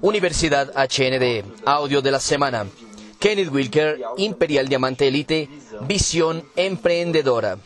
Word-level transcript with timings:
Universidad 0.00 0.72
HND, 0.76 1.44
audio 1.64 2.02
de 2.02 2.10
la 2.10 2.20
semana. 2.20 2.66
Kenneth 3.18 3.52
Wilker, 3.52 4.00
Imperial 4.16 4.68
Diamante 4.68 5.08
Elite, 5.08 5.48
visión 5.82 6.48
emprendedora. 6.56 7.58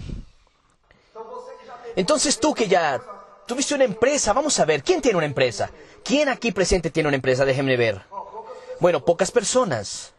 Entonces 1.96 2.38
tú 2.40 2.54
que 2.54 2.66
ya 2.66 3.00
tuviste 3.46 3.74
una 3.74 3.84
empresa, 3.84 4.32
vamos 4.32 4.58
a 4.58 4.64
ver, 4.64 4.82
¿quién 4.82 5.00
tiene 5.00 5.16
una 5.16 5.26
empresa? 5.26 5.70
¿Quién 6.02 6.28
aquí 6.28 6.52
presente 6.52 6.90
tiene 6.90 7.08
una 7.08 7.16
empresa? 7.16 7.44
Déjenme 7.44 7.76
ver. 7.76 8.02
Bueno, 8.80 9.04
pocas 9.04 9.30
personas. 9.30 10.12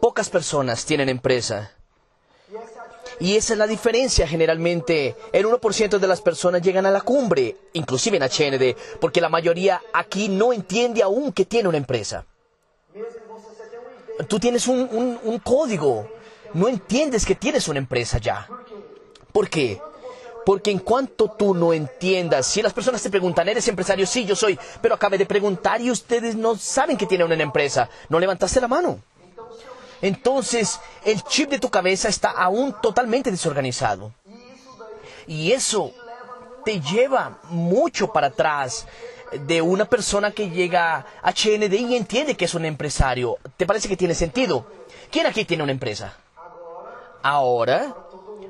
Pocas 0.00 0.28
personas 0.28 0.84
tienen 0.84 1.08
empresa. 1.08 1.72
Y 3.20 3.36
esa 3.36 3.54
es 3.54 3.58
la 3.58 3.66
diferencia 3.66 4.26
generalmente. 4.26 5.16
El 5.32 5.46
1% 5.46 5.98
de 5.98 6.06
las 6.06 6.20
personas 6.20 6.62
llegan 6.62 6.86
a 6.86 6.90
la 6.90 7.00
cumbre, 7.00 7.56
inclusive 7.72 8.16
en 8.16 8.22
HND, 8.22 8.76
porque 9.00 9.20
la 9.20 9.28
mayoría 9.28 9.80
aquí 9.92 10.28
no 10.28 10.52
entiende 10.52 11.02
aún 11.02 11.32
que 11.32 11.44
tiene 11.44 11.68
una 11.68 11.78
empresa. 11.78 12.24
Tú 14.28 14.38
tienes 14.38 14.68
un, 14.68 15.18
un, 15.22 15.38
código, 15.38 16.08
no 16.54 16.68
entiendes 16.68 17.24
que 17.24 17.34
tienes 17.34 17.66
una 17.68 17.78
empresa 17.78 18.18
ya. 18.18 18.46
¿Por 19.32 19.48
qué? 19.48 19.80
Porque 20.44 20.70
en 20.70 20.80
cuanto 20.80 21.30
tú 21.30 21.54
no 21.54 21.72
entiendas, 21.72 22.46
si 22.46 22.62
las 22.62 22.72
personas 22.72 23.02
te 23.02 23.10
preguntan, 23.10 23.48
¿eres 23.48 23.66
empresario? 23.68 24.06
Sí, 24.06 24.24
yo 24.24 24.36
soy, 24.36 24.58
pero 24.80 24.94
acabé 24.94 25.16
de 25.16 25.26
preguntar 25.26 25.80
y 25.80 25.90
ustedes 25.90 26.36
no 26.36 26.56
saben 26.56 26.96
que 26.96 27.06
tienen 27.06 27.26
una 27.26 27.42
empresa. 27.42 27.88
No 28.08 28.18
levantaste 28.18 28.60
la 28.60 28.68
mano. 28.68 29.00
Entonces, 30.02 30.80
el 31.04 31.22
chip 31.22 31.48
de 31.48 31.60
tu 31.60 31.70
cabeza 31.70 32.08
está 32.08 32.30
aún 32.30 32.74
totalmente 32.82 33.30
desorganizado. 33.30 34.12
Y 35.26 35.52
eso 35.52 35.92
te 36.64 36.80
lleva 36.80 37.38
mucho 37.44 38.12
para 38.12 38.26
atrás 38.28 38.86
de 39.46 39.62
una 39.62 39.84
persona 39.86 40.32
que 40.32 40.50
llega 40.50 41.06
a 41.22 41.30
HND 41.30 41.72
y 41.72 41.96
entiende 41.96 42.36
que 42.36 42.44
es 42.44 42.54
un 42.54 42.64
empresario. 42.64 43.38
¿Te 43.56 43.64
parece 43.64 43.88
que 43.88 43.96
tiene 43.96 44.14
sentido? 44.14 44.66
¿Quién 45.10 45.26
aquí 45.26 45.44
tiene 45.44 45.62
una 45.62 45.72
empresa? 45.72 46.16
Ahora, 47.22 47.94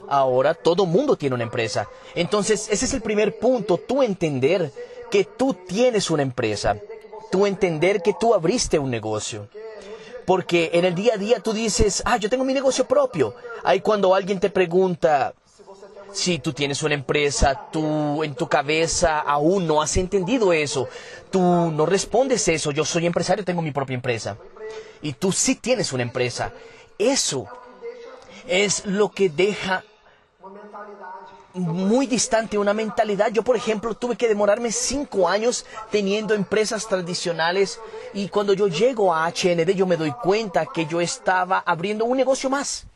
ahora 0.09 0.55
todo 0.55 0.87
mundo 0.87 1.17
tiene 1.17 1.35
una 1.35 1.45
empresa. 1.45 1.89
Entonces, 2.15 2.69
ese 2.71 2.87
es 2.87 2.95
el 2.95 3.03
primer 3.03 3.39
punto, 3.39 3.77
tú 3.77 4.03
entender 4.03 4.73
que 5.11 5.25
tú 5.25 5.55
tienes 5.55 6.11
una 6.11 6.23
empresa, 6.23 6.77
tú 7.31 7.47
entender 7.47 8.03
que 8.03 8.15
tú 8.19 8.35
abriste 8.35 8.79
un 8.79 8.91
negocio. 8.91 9.49
Porque 10.27 10.71
en 10.75 10.85
el 10.85 10.95
día 10.95 11.15
a 11.15 11.19
día 11.19 11.41
tú 11.41 11.53
dices, 11.53 12.03
ah, 12.05 12.17
yo 12.17 12.31
tengo 12.31 12.45
mi 12.45 12.55
negocio 12.55 12.87
propio. 12.87 13.35
Ahí 13.65 13.81
cuando 13.81 14.15
alguien 14.15 14.41
te 14.41 14.51
pregunta 14.51 15.35
si 16.13 16.39
tú 16.39 16.53
tienes 16.53 16.83
una 16.83 16.95
empresa, 16.95 17.69
tú 17.73 18.23
en 18.23 18.35
tu 18.35 18.49
cabeza 18.49 19.21
aún 19.21 19.67
no 19.67 19.83
has 19.83 19.97
entendido 19.97 20.53
eso. 20.53 20.89
Tú 21.31 21.41
no 21.41 21.87
respondes 21.87 22.47
eso, 22.49 22.71
yo 22.71 22.85
soy 22.85 23.07
empresario, 23.07 23.45
tengo 23.45 23.63
mi 23.63 23.73
propia 23.73 23.95
empresa. 23.95 24.37
Y 25.01 25.15
tú 25.15 25.33
sí 25.33 25.57
tienes 25.57 25.93
una 25.93 26.03
empresa. 26.03 26.53
Eso 26.99 27.49
es 28.47 28.85
lo 28.85 29.11
que 29.11 29.29
deja 29.29 29.85
muy 31.55 32.07
distante 32.07 32.59
una 32.59 32.73
mentalidad. 32.73 33.31
Yo, 33.31 33.43
por 33.43 33.57
ejemplo, 33.57 33.95
tuve 33.95 34.17
que 34.17 34.29
demorarme 34.29 34.73
cinco 34.73 35.29
años 35.29 35.67
teniendo 35.91 36.35
empresas 36.35 36.87
tradicionales 36.87 37.81
y 38.15 38.29
cuando 38.29 38.55
yo 38.55 38.69
llego 38.69 39.15
a 39.15 39.29
HND 39.29 39.75
yo 39.75 39.87
me 39.87 39.97
doy 39.97 40.13
cuenta 40.13 40.67
que 40.67 40.87
yo 40.87 41.01
estaba 41.01 41.63
abriendo 41.65 42.05
un 42.05 42.17
negocio 42.17 42.49
más. 42.49 42.87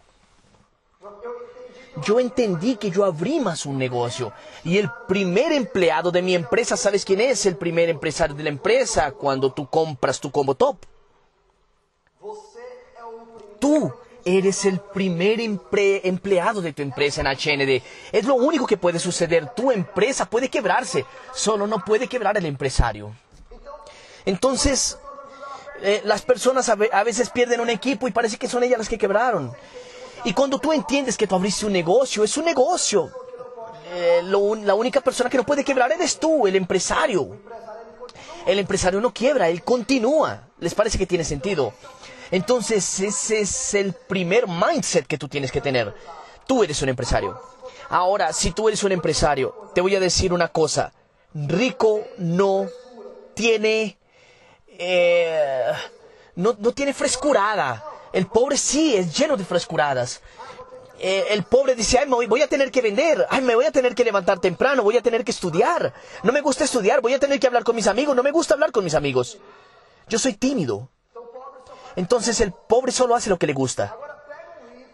Yo 2.04 2.20
entendí 2.20 2.76
que 2.76 2.90
yo 2.90 3.04
abrí 3.04 3.40
más 3.40 3.64
un 3.64 3.78
negocio 3.78 4.32
y 4.64 4.76
el 4.76 4.90
primer 5.08 5.52
empleado 5.52 6.10
de 6.10 6.20
mi 6.20 6.34
empresa, 6.34 6.76
¿sabes 6.76 7.04
quién 7.04 7.22
es? 7.22 7.46
El 7.46 7.56
primer 7.56 7.88
empresario 7.88 8.36
de 8.36 8.42
la 8.42 8.50
empresa 8.50 9.12
cuando 9.12 9.50
tú 9.50 9.66
compras 9.66 10.20
tu 10.20 10.30
combo 10.30 10.54
top. 10.54 10.76
Tú 13.58 13.92
eres 14.26 14.64
el 14.64 14.80
primer 14.80 15.38
empleado 15.40 16.60
de 16.60 16.72
tu 16.72 16.82
empresa 16.82 17.20
en 17.20 17.28
HND. 17.28 17.80
Es 18.10 18.24
lo 18.24 18.34
único 18.34 18.66
que 18.66 18.76
puede 18.76 18.98
suceder. 18.98 19.54
Tu 19.54 19.70
empresa 19.70 20.28
puede 20.28 20.48
quebrarse, 20.48 21.06
solo 21.32 21.68
no 21.68 21.84
puede 21.84 22.08
quebrar 22.08 22.36
el 22.36 22.44
empresario. 22.44 23.14
Entonces, 24.24 24.98
eh, 25.80 26.02
las 26.04 26.22
personas 26.22 26.68
a, 26.68 27.04
veces 27.04 27.30
pierden 27.30 27.60
un 27.60 27.70
equipo 27.70 28.08
y 28.08 28.10
parece 28.10 28.36
que 28.36 28.48
son 28.48 28.64
ellas 28.64 28.78
las 28.78 28.88
que 28.88 28.98
quebraron. 28.98 29.52
Y 30.24 30.32
cuando 30.32 30.58
tú 30.58 30.72
entiendes 30.72 31.16
que 31.16 31.28
tú 31.28 31.36
abriste 31.36 31.64
un 31.64 31.72
negocio, 31.72 32.24
es 32.24 32.36
un 32.36 32.46
negocio. 32.46 33.08
Eh, 33.92 34.22
la 34.24 34.74
única 34.74 35.00
persona 35.00 35.30
que 35.30 35.36
no 35.36 35.46
puede 35.46 35.62
quebrar 35.62 35.92
eres 35.92 36.18
tú, 36.18 36.48
el 36.48 36.56
empresario. 36.56 37.38
El 38.44 38.58
empresario 38.58 39.00
no 39.00 39.14
quiebra, 39.14 39.48
él 39.48 39.62
continúa. 39.62 40.48
¿Les 40.58 40.74
parece 40.74 40.98
que 40.98 41.06
tiene 41.06 41.22
sentido? 41.22 41.72
Entonces 42.30 43.00
ese 43.00 43.40
es 43.40 43.74
el 43.74 43.92
primer 43.92 44.46
mindset 44.48 45.06
que 45.06 45.18
tú 45.18 45.28
tienes 45.28 45.52
que 45.52 45.60
tener. 45.60 45.94
Tú 46.46 46.62
eres 46.62 46.80
un 46.82 46.88
empresario. 46.88 47.40
Ahora, 47.88 48.32
si 48.32 48.52
tú 48.52 48.68
eres 48.68 48.82
un 48.82 48.92
empresario, 48.92 49.70
te 49.74 49.80
voy 49.80 49.94
a 49.94 50.00
decir 50.00 50.32
una 50.32 50.48
cosa. 50.48 50.92
Rico 51.34 52.04
no 52.18 52.66
tiene... 53.34 53.98
Eh, 54.78 55.72
no, 56.36 56.54
tiene 56.54 56.92
frescurada. 56.92 57.84
El 58.12 58.26
pobre 58.26 58.56
sí 58.56 58.96
es 58.96 59.16
lleno 59.16 59.36
de 59.36 59.44
frescuradas. 59.44 60.20
Eh, 60.98 61.26
el 61.30 61.44
pobre 61.44 61.74
dice, 61.74 61.98
ay, 61.98 62.08
me 62.08 62.26
voy 62.26 62.42
a 62.42 62.48
tener 62.48 62.70
que 62.70 62.80
vender, 62.80 63.26
ay, 63.28 63.42
me 63.42 63.54
voy 63.54 63.66
a 63.66 63.70
tener 63.70 63.94
que 63.94 64.02
levantar 64.02 64.38
temprano, 64.38 64.82
voy 64.82 64.96
a 64.96 65.02
tener 65.02 65.24
que 65.24 65.30
estudiar. 65.30 65.92
No 66.22 66.32
me 66.32 66.40
gusta 66.40 66.64
estudiar, 66.64 67.02
voy 67.02 67.12
a 67.12 67.18
tener 67.18 67.38
que 67.38 67.46
hablar 67.46 67.64
con 67.64 67.76
mis 67.76 67.86
amigos, 67.86 68.16
no 68.16 68.22
me 68.22 68.30
gusta 68.30 68.54
hablar 68.54 68.72
con 68.72 68.82
mis 68.82 68.94
amigos. 68.94 69.38
Yo 70.08 70.18
soy 70.18 70.34
tímido. 70.34 70.88
Entonces 71.96 72.40
el 72.40 72.52
pobre 72.52 72.92
solo 72.92 73.14
hace 73.14 73.30
lo 73.30 73.38
que 73.38 73.46
le 73.46 73.54
gusta. 73.54 73.96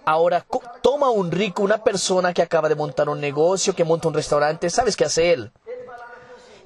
Ahora, 0.04 0.44
toma 0.80 1.10
un 1.10 1.30
rico, 1.30 1.62
una 1.62 1.78
persona 1.78 2.32
que 2.32 2.42
acaba 2.42 2.68
de 2.68 2.74
montar 2.74 3.08
un 3.08 3.20
negocio, 3.20 3.74
que 3.74 3.84
monta 3.84 4.08
un 4.08 4.14
restaurante, 4.14 4.68
¿sabes 4.70 4.96
qué 4.96 5.04
hace 5.04 5.32
él? 5.32 5.52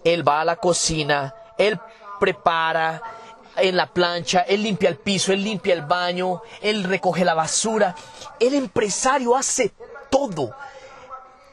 Él 0.04 0.26
va 0.26 0.41
a 0.41 0.44
la 0.44 0.56
cocina, 0.56 1.34
él 1.58 1.78
prepara 2.19 3.02
en 3.56 3.76
la 3.76 3.86
plancha, 3.86 4.41
él 4.41 4.62
limpia 4.62 4.88
el 4.88 4.97
piso, 4.97 5.32
él 5.32 5.42
limpia 5.42 5.74
el 5.74 5.82
baño, 5.82 6.42
él 6.62 6.84
recoge 6.84 7.24
la 7.24 7.34
basura. 7.34 7.94
El 8.41 8.54
empresario 8.54 9.36
hace 9.36 9.72
todo. 10.10 10.54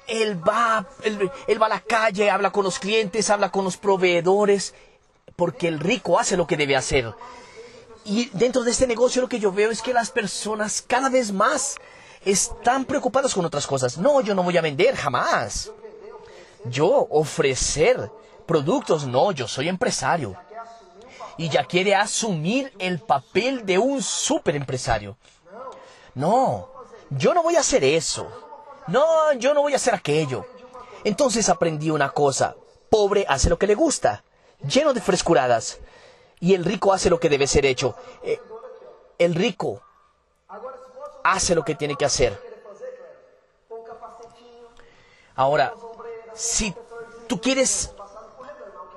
Él 0.08 0.38
va, 0.48 0.86
él, 1.04 1.32
él 1.48 1.62
va 1.62 1.66
a 1.66 1.70
la 1.70 1.80
calle, 1.80 2.30
habla 2.30 2.52
con 2.52 2.64
los 2.64 2.80
clientes, 2.80 3.30
habla 3.30 3.50
con 3.50 3.64
los 3.64 3.78
proveedores, 3.78 4.74
porque 5.36 5.68
el 5.68 5.80
rico 5.80 6.20
hace 6.20 6.38
lo 6.38 6.48
que 6.48 6.58
debe 6.58 6.76
hacer. 6.76 7.14
Y 8.06 8.30
dentro 8.34 8.64
de 8.64 8.72
este 8.72 8.88
negocio 8.88 9.22
lo 9.22 9.30
que 9.30 9.40
yo 9.40 9.52
veo 9.52 9.72
es 9.72 9.82
que 9.82 9.94
las 9.94 10.12
personas 10.12 10.84
cada 10.86 11.10
vez 11.10 11.32
más 11.32 11.76
están 12.26 12.86
preocupadas 12.86 13.34
con 13.34 13.46
otras 13.46 13.66
cosas. 13.66 13.98
No, 13.98 14.22
yo 14.22 14.36
no 14.36 14.44
voy 14.44 14.58
a 14.58 14.62
vender 14.62 14.96
jamás. 14.96 15.72
Yo 16.66 17.08
ofrecer 17.10 18.12
productos, 18.46 19.06
no, 19.08 19.32
yo 19.32 19.48
soy 19.48 19.70
empresario. 19.70 20.36
Y 21.38 21.50
ya 21.50 21.64
quiere 21.64 21.96
asumir 21.96 22.74
el 22.78 23.00
papel 23.00 23.66
de 23.66 23.78
un 23.78 24.02
super 24.04 24.56
empresario. 24.56 25.18
No, 26.14 26.70
yo 27.10 27.34
no 27.34 27.42
voy 27.42 27.56
a 27.56 27.62
hacer 27.62 27.84
eso. 27.84 28.28
No, 28.88 29.34
yo 29.34 29.54
no 29.54 29.62
voy 29.62 29.74
a 29.74 29.78
hacer 29.78 29.96
aquello. 29.96 30.46
Entonces 31.04 31.50
aprendí 31.50 31.90
una 31.90 32.10
cosa. 32.10 32.56
Pobre 32.90 33.26
hace 33.28 33.50
lo 33.50 33.58
que 33.58 33.68
le 33.68 33.76
gusta. 33.76 34.24
Lleno 34.68 34.94
de 34.94 35.02
frescuradas 35.02 35.80
y 36.44 36.54
el 36.56 36.66
rico 36.66 36.92
hace 36.92 37.10
lo 37.10 37.22
que 37.22 37.30
debe 37.30 37.48
ser 37.48 37.66
hecho. 37.66 37.96
Eh, 38.22 38.38
el 39.18 39.34
rico 39.34 39.82
hace 41.24 41.56
lo 41.56 41.64
que 41.64 41.74
tiene 41.74 41.96
que 41.96 42.04
hacer. 42.04 42.38
Ahora, 45.36 45.74
si 46.36 46.76
tú 47.28 47.40
quieres 47.40 47.92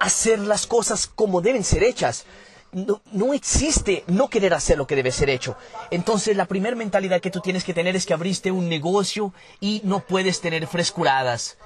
hacer 0.00 0.40
las 0.40 0.66
cosas 0.66 1.06
como 1.06 1.40
deben 1.40 1.62
ser 1.62 1.84
hechas, 1.84 2.24
no, 2.72 3.00
no, 3.12 3.32
existe 3.32 4.02
no 4.08 4.28
querer 4.28 4.52
hacer 4.52 4.76
lo 4.76 4.88
que 4.88 4.96
debe 4.96 5.12
ser 5.12 5.30
hecho. 5.30 5.56
Entonces 5.92 6.36
la 6.36 6.46
primera 6.46 6.74
mentalidad 6.74 7.20
que 7.20 7.30
tú 7.30 7.40
tienes 7.40 7.62
que 7.62 7.74
tener 7.74 7.94
es 7.94 8.06
que 8.06 8.14
abriste 8.14 8.50
un 8.50 8.68
negocio 8.68 9.32
y 9.60 9.82
no 9.84 10.00
puedes 10.00 10.40
tener 10.40 10.66
frescuradas. 10.66 11.58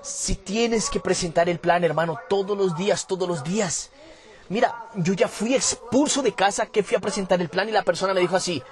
Si 0.00 0.36
tienes 0.36 0.90
que 0.90 1.00
presentar 1.00 1.48
el 1.48 1.58
plan, 1.58 1.82
hermano, 1.82 2.20
todos 2.28 2.56
los 2.56 2.76
días, 2.76 3.08
todos 3.08 3.28
los 3.28 3.42
días, 3.42 3.90
mira, 4.48 4.88
yo 4.94 5.12
ya 5.14 5.28
fui 5.28 5.54
expulso 5.54 6.22
de 6.22 6.32
casa 6.32 6.66
que 6.66 6.82
fui 6.82 6.96
a 6.96 7.00
presentar 7.00 7.40
el 7.40 7.48
plan 7.48 7.68
y 7.68 7.72
la 7.72 7.82
persona 7.82 8.14
me 8.14 8.20
dijo 8.20 8.36
así, 8.36 8.62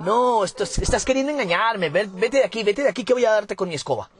no, 0.00 0.44
estás 0.44 1.04
queriendo 1.04 1.32
engañarme, 1.32 1.90
vete 1.90 2.38
de 2.38 2.44
aquí, 2.44 2.62
vete 2.62 2.82
de 2.82 2.88
aquí 2.88 3.04
que 3.04 3.14
voy 3.14 3.24
a 3.24 3.32
darte 3.32 3.56
con 3.56 3.68
mi 3.68 3.74
escoba. 3.74 4.10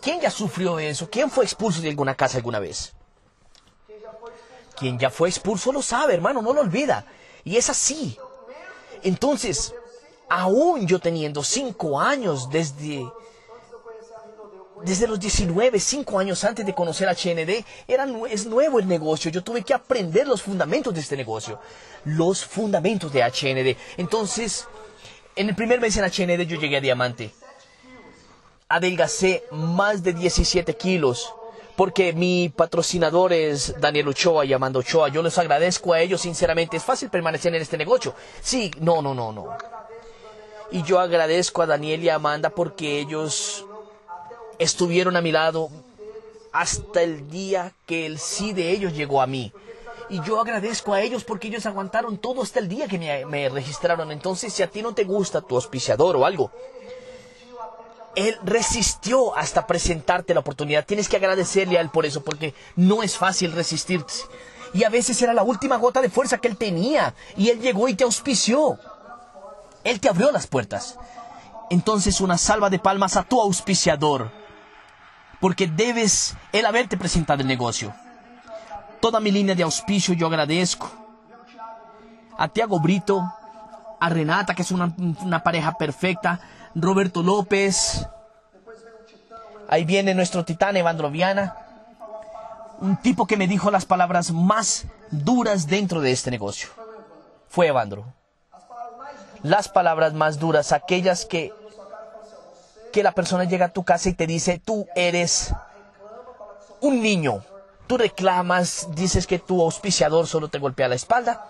¿Quién 0.00 0.20
ya 0.20 0.30
sufrió 0.30 0.78
eso? 0.78 1.10
¿Quién 1.10 1.30
fue 1.30 1.44
expulso 1.44 1.80
de 1.80 1.90
alguna 1.90 2.14
casa 2.14 2.36
alguna 2.36 2.60
vez? 2.60 2.94
Quien 4.76 4.98
ya 4.98 5.10
fue 5.10 5.28
expulso 5.28 5.72
lo 5.72 5.82
sabe, 5.82 6.14
hermano, 6.14 6.42
no 6.42 6.52
lo 6.52 6.60
olvida. 6.60 7.06
Y 7.44 7.56
es 7.56 7.70
así. 7.70 8.18
Entonces, 9.02 9.74
aún 10.28 10.86
yo 10.86 10.98
teniendo 11.00 11.42
cinco 11.42 12.00
años 12.00 12.50
desde 12.50 13.04
desde 14.84 15.06
los 15.06 15.18
19, 15.18 15.80
5 15.80 16.18
años 16.18 16.44
antes 16.44 16.66
de 16.66 16.74
conocer 16.74 17.08
a 17.08 17.12
HND, 17.12 17.64
era, 17.88 18.06
es 18.30 18.46
nuevo 18.46 18.78
el 18.78 18.86
negocio. 18.86 19.30
Yo 19.30 19.42
tuve 19.42 19.62
que 19.62 19.74
aprender 19.74 20.26
los 20.26 20.42
fundamentos 20.42 20.94
de 20.94 21.00
este 21.00 21.16
negocio. 21.16 21.58
Los 22.04 22.44
fundamentos 22.44 23.12
de 23.12 23.22
HND. 23.22 23.76
Entonces, 23.96 24.66
en 25.34 25.48
el 25.48 25.54
primer 25.54 25.80
mes 25.80 25.96
en 25.96 26.04
HND 26.04 26.46
yo 26.46 26.58
llegué 26.58 26.76
a 26.76 26.80
diamante. 26.80 27.32
Adelgacé 28.68 29.44
más 29.50 30.02
de 30.02 30.12
17 30.12 30.76
kilos. 30.76 31.32
Porque 31.76 32.14
mi 32.14 32.48
patrocinador 32.48 33.34
es 33.34 33.78
Daniel 33.78 34.08
Ochoa 34.08 34.46
y 34.46 34.52
Amanda 34.54 34.78
Ochoa. 34.78 35.10
Yo 35.10 35.22
les 35.22 35.36
agradezco 35.36 35.92
a 35.92 36.00
ellos, 36.00 36.22
sinceramente. 36.22 36.78
Es 36.78 36.82
fácil 36.82 37.10
permanecer 37.10 37.54
en 37.54 37.60
este 37.60 37.76
negocio. 37.76 38.14
Sí, 38.40 38.70
no, 38.80 39.02
no, 39.02 39.14
no, 39.14 39.30
no. 39.30 39.58
Y 40.70 40.82
yo 40.82 40.98
agradezco 40.98 41.60
a 41.60 41.66
Daniel 41.66 42.02
y 42.02 42.08
a 42.08 42.14
Amanda 42.14 42.48
porque 42.48 42.98
ellos 42.98 43.65
estuvieron 44.58 45.16
a 45.16 45.20
mi 45.20 45.32
lado 45.32 45.70
hasta 46.52 47.02
el 47.02 47.28
día 47.28 47.72
que 47.86 48.06
el 48.06 48.18
sí 48.18 48.52
de 48.52 48.70
ellos 48.70 48.94
llegó 48.94 49.20
a 49.20 49.26
mí. 49.26 49.52
Y 50.08 50.22
yo 50.22 50.40
agradezco 50.40 50.94
a 50.94 51.02
ellos 51.02 51.24
porque 51.24 51.48
ellos 51.48 51.66
aguantaron 51.66 52.16
todo 52.16 52.42
hasta 52.42 52.60
el 52.60 52.68
día 52.68 52.86
que 52.86 52.98
me, 52.98 53.48
registraron. 53.48 54.10
Entonces, 54.12 54.52
si 54.52 54.62
a 54.62 54.70
ti 54.70 54.80
no 54.80 54.94
te 54.94 55.04
gusta 55.04 55.40
tu 55.40 55.56
auspiciador 55.56 56.16
o 56.16 56.24
algo, 56.24 56.50
él 58.14 58.38
resistió 58.44 59.36
hasta 59.36 59.66
presentarte 59.66 60.32
la 60.32 60.40
oportunidad. 60.40 60.86
Tienes 60.86 61.08
que 61.08 61.16
agradecerle 61.16 61.76
a 61.76 61.80
él 61.80 61.90
por 61.90 62.06
eso, 62.06 62.22
porque 62.22 62.54
no 62.76 63.02
es 63.02 63.16
fácil 63.16 63.52
resistirse. 63.52 64.24
Y 64.72 64.84
a 64.84 64.88
veces 64.88 65.20
era 65.20 65.34
la 65.34 65.42
última 65.42 65.76
gota 65.76 66.00
de 66.00 66.08
fuerza 66.08 66.38
que 66.38 66.48
él 66.48 66.56
tenía. 66.56 67.14
Y 67.36 67.50
él 67.50 67.60
llegó 67.60 67.88
y 67.88 67.94
te 67.94 68.04
auspició. 68.04 68.78
Él 69.84 70.00
te 70.00 70.08
abrió 70.08 70.30
las 70.30 70.46
puertas. 70.46 70.98
Entonces 71.68 72.20
una 72.20 72.38
salva 72.38 72.70
de 72.70 72.78
palmas 72.78 73.16
a 73.16 73.24
tu 73.24 73.40
auspiciador 73.40 74.30
porque 75.40 75.66
debes 75.66 76.34
el 76.52 76.66
haberte 76.66 76.96
presentado 76.96 77.42
el 77.42 77.48
negocio. 77.48 77.94
Toda 79.00 79.20
mi 79.20 79.30
línea 79.30 79.54
de 79.54 79.62
auspicio 79.62 80.14
yo 80.14 80.26
agradezco. 80.26 80.90
A 82.38 82.48
Tiago 82.48 82.80
Brito, 82.80 83.32
a 84.00 84.08
Renata, 84.08 84.54
que 84.54 84.62
es 84.62 84.70
una, 84.70 84.92
una 84.96 85.42
pareja 85.42 85.76
perfecta, 85.76 86.40
Roberto 86.74 87.22
López. 87.22 88.06
Ahí 89.68 89.84
viene 89.84 90.14
nuestro 90.14 90.44
titán 90.44 90.76
Evandro 90.76 91.10
Viana, 91.10 91.56
un 92.80 92.96
tipo 92.98 93.26
que 93.26 93.36
me 93.36 93.48
dijo 93.48 93.70
las 93.70 93.84
palabras 93.84 94.30
más 94.30 94.86
duras 95.10 95.66
dentro 95.66 96.00
de 96.00 96.12
este 96.12 96.30
negocio. 96.30 96.68
Fue 97.48 97.68
Evandro. 97.68 98.04
Las 99.42 99.68
palabras 99.68 100.12
más 100.12 100.38
duras, 100.38 100.72
aquellas 100.72 101.24
que 101.24 101.52
que 102.92 103.02
la 103.02 103.12
persona 103.12 103.44
llega 103.44 103.66
a 103.66 103.72
tu 103.72 103.84
casa 103.84 104.08
y 104.08 104.14
te 104.14 104.26
dice, 104.26 104.60
tú 104.64 104.86
eres 104.94 105.52
un 106.80 107.02
niño. 107.02 107.44
Tú 107.86 107.98
reclamas, 107.98 108.88
dices 108.94 109.26
que 109.26 109.38
tu 109.38 109.62
auspiciador 109.62 110.26
solo 110.26 110.48
te 110.48 110.58
golpea 110.58 110.88
la 110.88 110.94
espalda. 110.94 111.46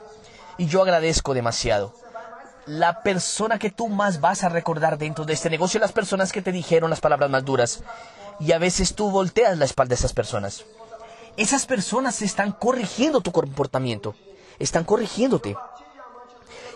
Y 0.58 0.66
yo 0.66 0.82
agradezco 0.82 1.34
demasiado. 1.34 1.94
La 2.66 3.02
persona 3.02 3.58
que 3.58 3.70
tú 3.70 3.88
más 3.88 4.20
vas 4.20 4.42
a 4.42 4.48
recordar 4.48 4.98
dentro 4.98 5.24
de 5.24 5.32
este 5.32 5.50
negocio, 5.50 5.80
las 5.80 5.92
personas 5.92 6.32
que 6.32 6.42
te 6.42 6.52
dijeron 6.52 6.90
las 6.90 7.00
palabras 7.00 7.30
más 7.30 7.44
duras. 7.44 7.82
Y 8.40 8.52
a 8.52 8.58
veces 8.58 8.94
tú 8.94 9.10
volteas 9.10 9.56
la 9.56 9.64
espalda 9.64 9.94
a 9.94 9.98
esas 9.98 10.12
personas. 10.12 10.64
Esas 11.36 11.66
personas 11.66 12.22
están 12.22 12.52
corrigiendo 12.52 13.20
tu 13.20 13.32
comportamiento. 13.32 14.14
Están 14.58 14.84
corrigiéndote. 14.84 15.56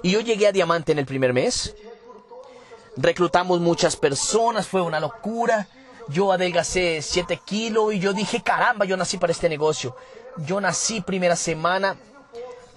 Y 0.02 0.12
yo 0.12 0.20
llegué 0.20 0.46
a 0.46 0.52
diamante 0.52 0.92
en 0.92 0.98
el 0.98 1.06
primer 1.06 1.32
mes 1.32 1.74
reclutamos 2.96 3.60
muchas 3.60 3.96
personas, 3.96 4.66
fue 4.66 4.82
una 4.82 5.00
locura. 5.00 5.66
Yo 6.08 6.32
adelgacé 6.32 7.02
7 7.02 7.40
kilos 7.44 7.94
y 7.94 8.00
yo 8.00 8.12
dije, 8.12 8.42
caramba, 8.42 8.84
yo 8.84 8.96
nací 8.96 9.16
para 9.18 9.32
este 9.32 9.48
negocio. 9.48 9.96
Yo 10.38 10.60
nací 10.60 11.00
primera 11.00 11.36
semana 11.36 11.96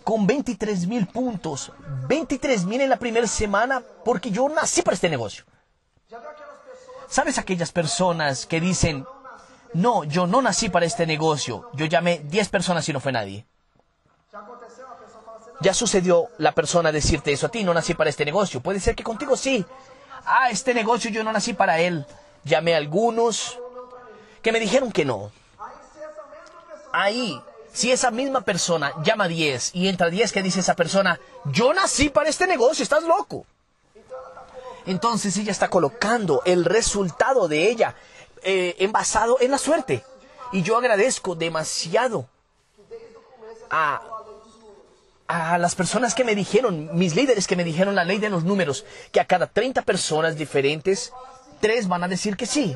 con 0.04 0.28
23 0.28 0.88
mil 0.88 1.08
puntos. 1.08 1.72
23 2.08 2.66
mil 2.66 2.82
en 2.82 2.90
la 2.90 2.98
primera 2.98 3.28
semana 3.28 3.82
porque 4.04 4.30
yo 4.32 4.48
nací 4.50 4.82
para 4.82 4.96
este 4.96 5.10
negocio. 5.10 5.46
¿Sabes 7.08 7.38
aquellas 7.38 7.72
personas 7.72 8.46
que 8.46 8.60
dicen, 8.60 9.06
no, 9.74 10.04
yo 10.04 10.28
no 10.28 10.42
nací 10.42 10.70
para 10.70 10.86
este 10.86 11.06
negocio? 11.06 11.70
Yo 11.74 11.86
llamé 11.86 12.20
10 12.26 12.50
personas 12.50 12.88
y 12.90 12.94
no 12.94 13.00
fue 13.00 13.12
nadie. 13.12 13.46
Ya 15.62 15.74
sucedió 15.74 16.28
la 16.40 16.52
persona 16.54 16.92
decirte 16.92 17.32
eso 17.32 17.48
a 17.48 17.50
ti, 17.50 17.64
no 17.64 17.74
nací 17.74 17.94
para 17.94 18.10
este 18.10 18.26
negocio. 18.26 18.62
Puede 18.62 18.80
ser 18.80 18.96
que 18.96 19.04
contigo 19.04 19.38
sí, 19.38 19.66
ah, 20.26 20.50
este 20.50 20.74
negocio 20.74 21.12
yo 21.12 21.24
no 21.24 21.32
nací 21.32 21.54
para 21.54 21.80
él. 21.80 22.06
Llamé 22.44 22.74
a 22.74 22.78
algunos 22.78 23.60
que 24.42 24.52
me 24.52 24.60
dijeron 24.60 24.92
que 24.92 25.06
no. 25.06 25.32
Ahí, 26.92 27.42
si 27.72 27.92
esa 27.92 28.12
misma 28.12 28.42
persona 28.42 28.94
llama 29.04 29.24
a 29.26 29.28
10 29.28 29.72
y 29.74 29.88
entra 29.88 30.10
10 30.10 30.32
que 30.32 30.44
dice 30.44 30.60
esa 30.60 30.76
persona, 30.76 31.20
yo 31.46 31.74
nací 31.74 32.10
para 32.10 32.30
este 32.30 32.46
negocio, 32.46 32.84
estás 32.84 33.04
loco. 33.04 33.46
Entonces 34.86 35.36
ella 35.38 35.52
está 35.52 35.70
colocando 35.70 36.42
el 36.46 36.66
resultado 36.66 37.48
de 37.48 37.70
ella 37.70 37.96
eh, 38.44 38.76
envasado 38.80 39.38
en 39.40 39.52
la 39.52 39.58
suerte. 39.58 40.04
Y 40.52 40.62
yo 40.62 40.78
agradezco 40.78 41.36
demasiado 41.36 42.28
a 43.72 44.02
a 45.28 45.58
las 45.58 45.76
personas 45.76 46.16
que 46.16 46.24
me 46.24 46.36
dijeron, 46.36 46.90
mis 46.94 47.16
líderes 47.16 47.48
que 47.48 47.56
me 47.56 47.64
dijeron 47.64 47.96
la 47.96 48.04
ley 48.04 48.18
de 48.18 48.30
los 48.30 48.44
números, 48.44 48.86
que 49.12 49.20
a 49.20 49.26
cada 49.26 49.48
30 49.48 49.82
personas 49.84 50.36
diferentes, 50.36 51.14
tres 51.60 51.88
van 51.88 52.04
a 52.04 52.08
decir 52.08 52.36
que 52.36 52.46
sí. 52.46 52.76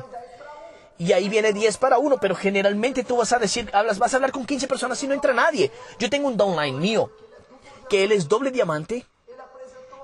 Y 0.98 1.12
ahí 1.12 1.28
viene 1.28 1.52
10 1.52 1.76
para 1.76 1.98
uno, 1.98 2.18
pero 2.20 2.34
generalmente 2.34 3.04
tú 3.04 3.18
vas 3.18 3.32
a 3.32 3.38
decir, 3.38 3.70
hablas, 3.72 3.98
vas 3.98 4.12
a 4.12 4.16
hablar 4.16 4.32
con 4.32 4.44
15 4.44 4.66
personas 4.66 5.02
y 5.02 5.06
no 5.06 5.14
entra 5.14 5.32
nadie. 5.32 5.70
Yo 5.98 6.10
tengo 6.10 6.26
un 6.26 6.36
downline 6.36 6.78
mío, 6.78 7.10
que 7.88 8.02
él 8.04 8.12
es 8.12 8.28
doble 8.28 8.50
diamante. 8.50 9.06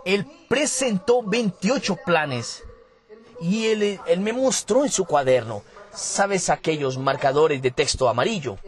Él 0.05 0.26
presentó 0.49 1.23
28 1.23 1.96
planes 2.05 2.62
y 3.41 3.67
él, 3.67 4.00
él 4.06 4.20
me 4.20 4.32
mostró 4.32 4.85
en 4.85 4.91
su 4.91 5.05
cuaderno, 5.05 5.62
¿sabes 5.93 6.50
aquellos 6.50 6.99
marcadores 6.99 7.61
de 7.62 7.70
texto 7.70 8.08
amarillo? 8.08 8.58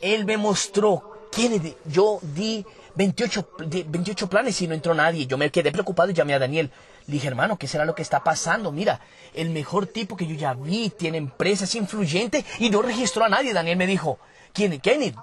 Él 0.00 0.24
me 0.24 0.36
mostró 0.36 1.28
quién 1.30 1.74
yo 1.86 2.18
di 2.22 2.66
28, 2.98 3.48
28 3.86 4.28
planes 4.28 4.60
y 4.60 4.66
no 4.66 4.74
entró 4.74 4.92
nadie. 4.92 5.28
Yo 5.28 5.38
me 5.38 5.52
quedé 5.52 5.70
preocupado 5.70 6.10
y 6.10 6.14
llamé 6.14 6.34
a 6.34 6.40
Daniel. 6.40 6.72
Le 7.06 7.12
dije, 7.12 7.28
hermano, 7.28 7.56
¿qué 7.56 7.68
será 7.68 7.84
lo 7.84 7.94
que 7.94 8.02
está 8.02 8.24
pasando? 8.24 8.72
Mira, 8.72 9.00
el 9.34 9.50
mejor 9.50 9.86
tipo 9.86 10.16
que 10.16 10.26
yo 10.26 10.34
ya 10.34 10.52
vi, 10.54 10.90
tiene 10.90 11.16
empresa, 11.16 11.62
es 11.62 11.76
influyente 11.76 12.44
y 12.58 12.70
no 12.70 12.82
registró 12.82 13.24
a 13.24 13.28
nadie. 13.28 13.52
Daniel 13.54 13.78
me 13.78 13.86
dijo, 13.86 14.18
¿quién? 14.52 14.80
Kenny? 14.80 15.14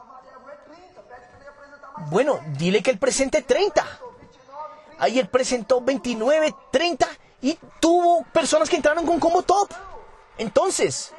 Bueno, 2.09 2.39
dile 2.57 2.81
que 2.81 2.91
él 2.91 2.97
presente 2.97 3.41
30. 3.41 3.85
Ahí 4.97 5.19
él 5.19 5.27
presentó 5.27 5.81
29, 5.81 6.55
30 6.71 7.07
y 7.41 7.59
tuvo 7.81 8.23
personas 8.31 8.69
que 8.69 8.77
entraron 8.77 9.05
con 9.05 9.19
como 9.19 9.43
top. 9.43 9.69
Entonces, 10.37 11.13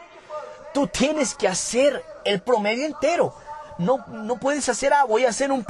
tú 0.73 0.87
tienes 0.87 1.35
que 1.35 1.49
hacer 1.49 2.03
el 2.25 2.41
promedio 2.41 2.87
entero. 2.87 3.35
No, 3.79 4.05
no 4.09 4.39
puedes 4.39 4.69
hacer, 4.69 4.93
ah, 4.95 5.05
voy 5.05 5.25
a 5.27 5.29
hacer 5.29 5.53
un, 5.53 5.65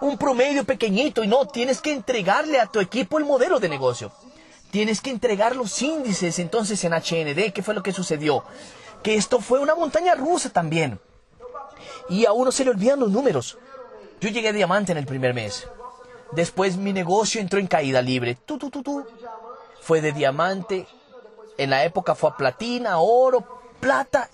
un 0.00 0.18
promedio 0.18 0.64
pequeñito 0.64 1.22
y 1.22 1.28
no, 1.28 1.46
tienes 1.46 1.80
que 1.80 1.92
entregarle 1.92 2.58
a 2.60 2.66
tu 2.66 2.80
equipo 2.80 3.18
el 3.18 3.24
modelo 3.24 3.60
de 3.60 3.68
negocio. 3.68 4.12
Tienes 4.74 5.00
que 5.00 5.10
entregar 5.10 5.54
los 5.54 5.80
índices 5.82 6.40
entonces 6.40 6.82
en 6.82 6.94
HND. 6.94 7.52
¿Qué 7.52 7.62
fue 7.62 7.74
lo 7.74 7.82
que 7.84 7.92
sucedió? 7.92 8.42
Que 9.04 9.14
esto 9.14 9.38
fue 9.38 9.60
una 9.60 9.76
montaña 9.76 10.16
rusa 10.16 10.50
también. 10.50 10.98
Y 12.08 12.26
a 12.26 12.32
uno 12.32 12.50
se 12.50 12.64
le 12.64 12.70
olvidan 12.70 12.98
los 12.98 13.10
números. 13.10 13.56
Yo 14.20 14.30
llegué 14.30 14.48
a 14.48 14.52
diamante 14.52 14.90
en 14.90 14.98
el 14.98 15.06
primer 15.06 15.32
mes. 15.32 15.68
Después 16.32 16.76
mi 16.76 16.92
negocio 16.92 17.40
entró 17.40 17.60
en 17.60 17.68
caída 17.68 18.02
libre. 18.02 18.36
Tú, 18.44 18.58
tú, 18.58 18.68
tú, 18.68 18.82
tú. 18.82 19.06
Fue 19.80 20.00
de 20.00 20.10
diamante. 20.10 20.88
En 21.56 21.70
la 21.70 21.84
época 21.84 22.16
fue 22.16 22.30
a 22.30 22.36
platina, 22.36 22.98
oro, 22.98 23.44
plata. 23.78 24.28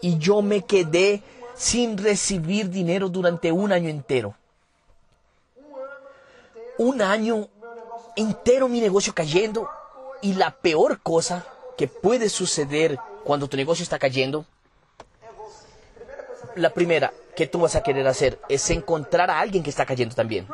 Y 0.00 0.18
yo 0.18 0.40
me 0.40 0.62
quedé 0.62 1.20
sin 1.64 1.96
recibir 1.96 2.68
dinero 2.68 3.08
durante 3.08 3.50
un 3.50 3.72
año 3.72 3.88
entero. 3.88 4.34
Un 6.76 7.00
año 7.00 7.48
entero 8.16 8.68
mi 8.68 8.82
negocio 8.82 9.14
cayendo 9.14 9.70
y 10.20 10.34
la 10.34 10.50
peor 10.50 11.00
cosa 11.00 11.46
que 11.78 11.88
puede 11.88 12.28
suceder 12.28 12.98
cuando 13.24 13.48
tu 13.48 13.56
negocio 13.56 13.82
está 13.82 13.98
cayendo, 13.98 14.44
la 16.54 16.68
primera 16.68 17.14
que 17.34 17.46
tú 17.46 17.60
vas 17.60 17.76
a 17.76 17.82
querer 17.82 18.06
hacer 18.08 18.38
es 18.50 18.68
encontrar 18.68 19.30
a 19.30 19.40
alguien 19.40 19.62
que 19.62 19.70
está 19.70 19.86
cayendo 19.86 20.14
también. 20.14 20.46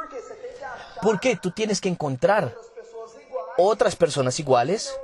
¿Por 1.03 1.19
qué? 1.19 1.35
Tú 1.35 1.51
tienes 1.51 1.81
que 1.81 1.89
encontrar 1.89 2.55
otras 3.59 3.97
personas 3.97 4.39
iguales 4.39 4.95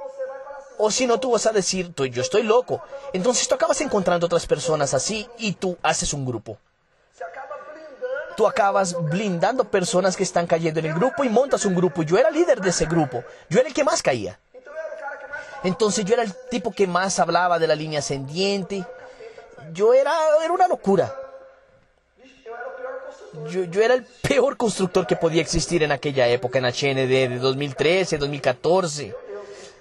o 0.78 0.90
si 0.90 1.06
no, 1.06 1.18
tú 1.18 1.30
vas 1.32 1.46
a 1.46 1.52
decir, 1.52 1.92
yo 1.94 2.22
estoy 2.22 2.42
loco. 2.42 2.82
Entonces 3.12 3.48
tú 3.48 3.54
acabas 3.54 3.80
encontrando 3.80 4.26
otras 4.26 4.46
personas 4.46 4.94
así 4.94 5.26
y 5.38 5.52
tú 5.52 5.76
haces 5.82 6.12
un 6.12 6.24
grupo. 6.24 6.58
Tú 8.36 8.46
acabas 8.46 8.94
blindando 9.08 9.64
personas 9.64 10.16
que 10.16 10.22
están 10.22 10.46
cayendo 10.46 10.80
en 10.80 10.86
el 10.86 10.94
grupo 10.94 11.24
y 11.24 11.30
montas 11.30 11.64
un 11.64 11.74
grupo. 11.74 12.02
Yo 12.02 12.18
era 12.18 12.30
líder 12.30 12.60
de 12.60 12.68
ese 12.68 12.84
grupo. 12.84 13.24
Yo 13.48 13.58
era 13.58 13.68
el 13.68 13.74
que 13.74 13.84
más 13.84 14.02
caía. 14.02 14.38
Entonces 15.64 16.04
yo 16.04 16.14
era 16.14 16.22
el 16.22 16.34
tipo 16.50 16.70
que 16.70 16.86
más 16.86 17.18
hablaba 17.18 17.58
de 17.58 17.66
la 17.66 17.74
línea 17.74 18.00
ascendiente. 18.00 18.84
Yo 19.72 19.94
era, 19.94 20.12
era 20.44 20.52
una 20.52 20.68
locura. 20.68 21.14
Yo, 23.50 23.64
yo 23.64 23.82
era 23.82 23.94
el 23.94 24.04
peor 24.04 24.56
constructor 24.56 25.06
que 25.06 25.16
podía 25.16 25.40
existir 25.40 25.82
en 25.82 25.92
aquella 25.92 26.28
época, 26.28 26.58
en 26.58 26.66
HND 26.66 27.08
de 27.08 27.38
2013, 27.38 28.18
2014. 28.18 29.14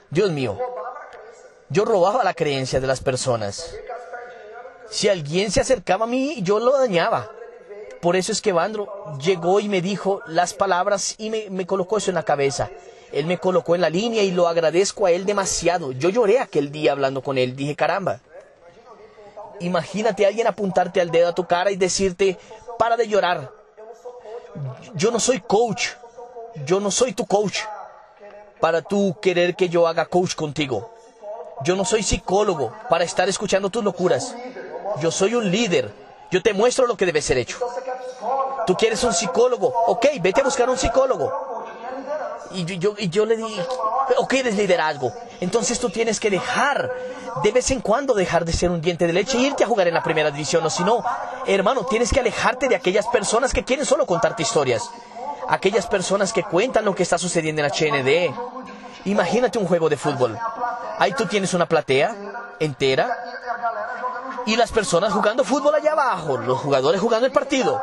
Dios 0.10 0.32
mío. 0.32 0.58
Yo 1.70 1.86
robaba 1.86 2.24
la 2.24 2.34
creencia 2.34 2.80
de 2.80 2.88
las 2.88 3.02
personas. 3.02 3.76
Si 4.90 5.10
alguien 5.10 5.52
se 5.52 5.62
acercaba 5.62 6.06
a 6.06 6.08
mí, 6.08 6.42
yo 6.42 6.60
lo 6.60 6.78
dañaba. 6.78 7.32
Por 8.02 8.16
eso 8.16 8.32
es 8.32 8.42
que 8.42 8.54
Vandro 8.54 9.18
llegó 9.20 9.60
y 9.60 9.68
me 9.68 9.82
dijo 9.82 10.22
las 10.28 10.54
palabras 10.54 11.16
y 11.18 11.30
me, 11.30 11.50
me 11.50 11.66
colocó 11.66 11.98
eso 11.98 12.12
en 12.12 12.16
la 12.16 12.24
cabeza. 12.24 12.70
Él 13.12 13.26
me 13.26 13.38
colocó 13.38 13.76
en 13.76 13.82
la 13.82 13.90
línea 13.90 14.24
y 14.24 14.32
lo 14.32 14.48
agradezco 14.48 15.06
a 15.06 15.12
él 15.12 15.26
demasiado. 15.26 15.92
Yo 15.92 16.10
lloré 16.10 16.40
aquel 16.40 16.72
día 16.72 16.92
hablando 16.92 17.24
con 17.24 17.38
él. 17.38 17.56
Dije, 17.56 17.76
caramba, 17.76 18.20
imagínate 19.60 20.26
a 20.26 20.28
alguien 20.28 20.48
apuntarte 20.48 21.02
al 21.02 21.12
dedo 21.12 21.30
a 21.30 21.36
tu 21.36 21.46
cara 21.46 21.72
y 21.72 21.78
decirte, 21.78 22.38
para 22.78 22.98
de 22.98 23.08
llorar. 23.08 23.52
Yo 24.94 25.12
no 25.12 25.20
soy 25.20 25.40
coach. 25.40 25.90
Yo 26.66 26.80
no 26.80 26.92
soy 26.92 27.14
tu 27.14 27.26
coach. 27.26 27.60
Para 28.60 28.82
tú 28.82 29.18
querer 29.22 29.56
que 29.56 29.70
yo 29.70 29.88
haga 29.88 30.06
coach 30.06 30.36
contigo. 30.36 30.95
Yo 31.64 31.76
no 31.76 31.86
soy 31.86 32.04
psicólogo 32.04 32.74
para 32.90 33.04
estar 33.04 33.30
escuchando 33.30 33.70
tus 33.70 33.84
locuras. 33.84 34.36
Yo 35.02 35.12
soy 35.12 35.36
un 35.36 35.50
líder. 35.50 35.94
Yo 36.32 36.42
te 36.42 36.54
muestro 36.54 36.88
lo 36.88 36.98
que 36.98 37.06
debe 37.06 37.22
ser 37.22 37.38
hecho. 37.38 37.58
Tú 38.68 38.76
quieres 38.76 39.04
un 39.04 39.14
psicólogo. 39.14 39.74
Ok, 39.88 40.08
vete 40.22 40.42
a 40.42 40.44
buscar 40.44 40.70
un 40.70 40.78
psicólogo. 40.78 41.66
Y 42.52 42.66
yo, 42.78 42.96
y 42.98 43.10
yo 43.10 43.26
le 43.26 43.36
dije, 43.36 43.66
ok, 44.18 44.34
eres 44.34 44.56
liderazgo. 44.56 45.12
Entonces 45.42 45.80
tú 45.80 45.90
tienes 45.90 46.20
que 46.20 46.30
dejar, 46.30 46.92
de 47.44 47.52
vez 47.52 47.72
en 47.72 47.82
cuando 47.82 48.14
dejar 48.14 48.46
de 48.46 48.54
ser 48.54 48.70
un 48.70 48.82
diente 48.82 49.08
de 49.08 49.14
leche 49.14 49.38
e 49.38 49.42
irte 49.42 49.64
a 49.64 49.68
jugar 49.68 49.88
en 49.88 49.94
la 49.94 50.04
primera 50.04 50.32
división. 50.32 50.66
O 50.66 50.70
si 50.70 50.84
no, 50.84 51.04
hermano, 51.46 51.86
tienes 51.86 52.12
que 52.12 52.20
alejarte 52.20 52.68
de 52.68 52.76
aquellas 52.76 53.08
personas 53.08 53.54
que 53.54 53.64
quieren 53.64 53.86
solo 53.86 54.06
contarte 54.06 54.44
historias. 54.44 54.90
Aquellas 55.48 55.88
personas 55.88 56.34
que 56.34 56.44
cuentan 56.44 56.86
lo 56.86 56.96
que 56.96 57.04
está 57.04 57.18
sucediendo 57.18 57.62
en 57.62 57.68
la 57.68 57.74
HND. 57.74 58.34
Imagínate 59.06 59.60
un 59.60 59.68
juego 59.68 59.90
de 59.90 59.98
fútbol. 59.98 60.38
Ahí 60.98 61.14
tú 61.14 61.26
tienes 61.26 61.54
una 61.54 61.66
platea 61.66 62.16
entera 62.60 63.18
y 64.46 64.56
las 64.56 64.72
personas 64.72 65.14
jugando 65.14 65.44
fútbol 65.44 65.76
allá 65.76 65.94
abajo, 65.94 66.38
los 66.38 66.60
jugadores 66.60 67.02
jugando 67.02 67.26
el 67.26 67.32
partido. 67.32 67.82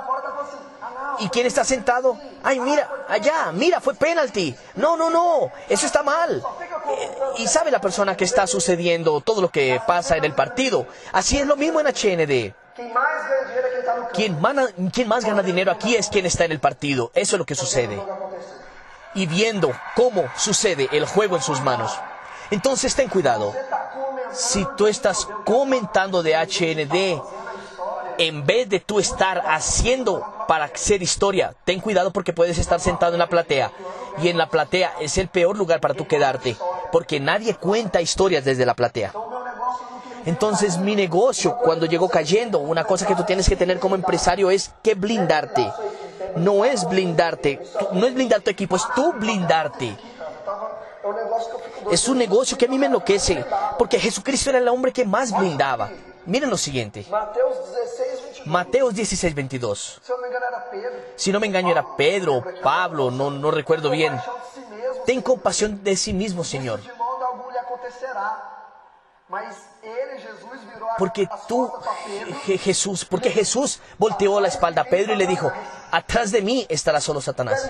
¿Y 1.18 1.28
quién 1.28 1.46
está 1.46 1.64
sentado? 1.64 2.18
Ay, 2.42 2.58
mira, 2.60 2.88
allá, 3.08 3.52
mira, 3.52 3.80
fue 3.80 3.94
penalti. 3.94 4.56
No, 4.76 4.96
no, 4.96 5.10
no, 5.10 5.52
eso 5.68 5.86
está 5.86 6.02
mal. 6.02 6.42
Eh, 6.88 7.10
y 7.38 7.46
sabe 7.46 7.70
la 7.70 7.80
persona 7.80 8.16
que 8.16 8.24
está 8.24 8.46
sucediendo 8.46 9.20
todo 9.20 9.40
lo 9.42 9.50
que 9.50 9.80
pasa 9.86 10.16
en 10.16 10.24
el 10.24 10.34
partido. 10.34 10.86
Así 11.12 11.38
es 11.38 11.46
lo 11.46 11.56
mismo 11.56 11.80
en 11.80 11.86
HND. 11.86 12.54
Quien, 14.14 14.40
más 14.40 15.24
gana 15.24 15.42
dinero 15.42 15.70
aquí 15.70 15.94
es 15.94 16.08
quien 16.08 16.26
está 16.26 16.44
en 16.44 16.52
el 16.52 16.60
partido. 16.60 17.10
Eso 17.14 17.36
es 17.36 17.38
lo 17.38 17.46
que 17.46 17.54
sucede. 17.54 18.02
Y 19.14 19.26
viendo 19.26 19.70
cómo 19.94 20.24
sucede 20.36 20.88
el 20.92 21.06
juego 21.06 21.36
en 21.36 21.42
sus 21.42 21.60
manos. 21.60 21.92
Entonces 22.52 22.94
ten 22.94 23.08
cuidado. 23.08 23.54
Si 24.30 24.66
tú 24.76 24.86
estás 24.86 25.26
comentando 25.46 26.22
de 26.22 26.36
HND 26.36 27.20
en 28.18 28.44
vez 28.44 28.68
de 28.68 28.78
tú 28.78 29.00
estar 29.00 29.42
haciendo 29.46 30.22
para 30.46 30.66
hacer 30.66 31.02
historia, 31.02 31.54
ten 31.64 31.80
cuidado 31.80 32.12
porque 32.12 32.34
puedes 32.34 32.58
estar 32.58 32.78
sentado 32.78 33.14
en 33.14 33.20
la 33.20 33.30
platea. 33.30 33.72
Y 34.22 34.28
en 34.28 34.36
la 34.36 34.50
platea 34.50 34.92
es 35.00 35.16
el 35.16 35.28
peor 35.28 35.56
lugar 35.56 35.80
para 35.80 35.94
tú 35.94 36.06
quedarte, 36.06 36.54
porque 36.92 37.20
nadie 37.20 37.54
cuenta 37.54 38.02
historias 38.02 38.44
desde 38.44 38.66
la 38.66 38.74
platea. 38.74 39.14
Entonces 40.26 40.76
mi 40.76 40.94
negocio 40.94 41.56
cuando 41.56 41.86
llegó 41.86 42.10
cayendo, 42.10 42.58
una 42.58 42.84
cosa 42.84 43.06
que 43.06 43.16
tú 43.16 43.24
tienes 43.24 43.48
que 43.48 43.56
tener 43.56 43.78
como 43.78 43.94
empresario 43.94 44.50
es 44.50 44.72
que 44.82 44.94
blindarte. 44.94 45.72
No 46.36 46.66
es 46.66 46.86
blindarte, 46.86 47.60
no 47.94 48.06
es 48.06 48.12
blindar 48.12 48.42
tu 48.42 48.50
equipo, 48.50 48.76
es 48.76 48.82
tú 48.94 49.14
blindarte. 49.14 49.96
Es 51.90 52.08
un 52.08 52.18
negocio 52.18 52.56
que 52.56 52.66
a 52.66 52.68
mí 52.68 52.78
me 52.78 52.86
enloquece, 52.86 53.44
porque 53.78 53.98
Jesucristo 53.98 54.50
era 54.50 54.58
el 54.58 54.68
hombre 54.68 54.92
que 54.92 55.04
más 55.04 55.36
blindaba. 55.36 55.90
Miren 56.24 56.50
lo 56.50 56.56
siguiente. 56.56 57.04
Mateus 57.10 57.56
16, 57.74 58.22
22. 58.22 58.46
Mateos 58.46 58.94
16, 58.94 59.34
22. 59.34 60.00
Se 60.02 60.12
eu 60.12 60.16
não 60.16 60.22
me 60.22 60.28
engano 60.28 60.46
era 60.46 60.70
Pedro. 60.70 60.92
Si 61.16 61.32
no 61.32 61.40
me 61.40 61.46
engaño 61.48 61.70
era 61.70 61.96
Pedro, 61.96 62.44
Pablo, 62.62 63.10
no, 63.10 63.30
no 63.30 63.50
recuerdo 63.50 63.90
bien. 63.90 64.20
Ten 65.04 65.20
compasión 65.20 65.82
de 65.82 65.96
sí 65.96 66.12
mismo, 66.12 66.44
Señor. 66.44 66.80
Porque 70.98 71.28
tú, 71.48 71.72
Jesús, 72.44 73.04
porque 73.04 73.30
Jesús 73.30 73.80
volteó 73.98 74.38
la 74.40 74.48
espalda 74.48 74.82
a 74.82 74.84
Pedro 74.84 75.14
y 75.14 75.16
le 75.16 75.26
dijo, 75.26 75.50
atrás 75.90 76.30
de 76.30 76.42
mí 76.42 76.66
estará 76.68 77.00
solo 77.00 77.20
Satanás. 77.20 77.68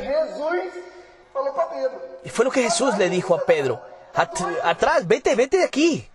Y 2.24 2.28
fue 2.30 2.44
lo 2.44 2.50
que 2.50 2.62
Jesús 2.62 2.96
le 2.98 3.08
dijo 3.10 3.34
a 3.34 3.40
Pedro, 3.44 3.80
"At- 4.14 4.30
atrás, 4.64 5.06
vete, 5.06 5.34
vete 5.34 5.58
de 5.58 5.64
aquí. 5.64 6.08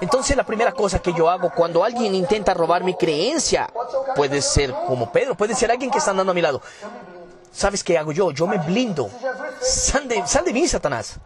Entonces 0.00 0.36
la 0.36 0.44
primera 0.44 0.72
cosa 0.72 0.98
que 0.98 1.12
yo 1.14 1.28
hago 1.30 1.50
cuando 1.50 1.82
alguien 1.82 2.14
intenta 2.14 2.52
robar 2.54 2.84
mi 2.84 2.94
creencia, 2.94 3.68
puede 4.14 4.42
ser 4.42 4.72
como 4.86 5.10
Pedro, 5.10 5.34
puede 5.34 5.54
ser 5.54 5.70
alguien 5.70 5.90
que 5.90 5.98
está 5.98 6.10
andando 6.10 6.32
a 6.32 6.34
mi 6.34 6.42
lado. 6.42 6.60
¿Sabes 7.50 7.82
qué 7.82 7.96
hago 7.96 8.12
yo? 8.12 8.30
Yo 8.32 8.46
me 8.46 8.58
blindo. 8.58 9.08
Sal 9.60 10.06
de, 10.06 10.26
sal 10.26 10.44
de 10.44 10.52
mí, 10.52 10.68
Satanás. 10.68 11.16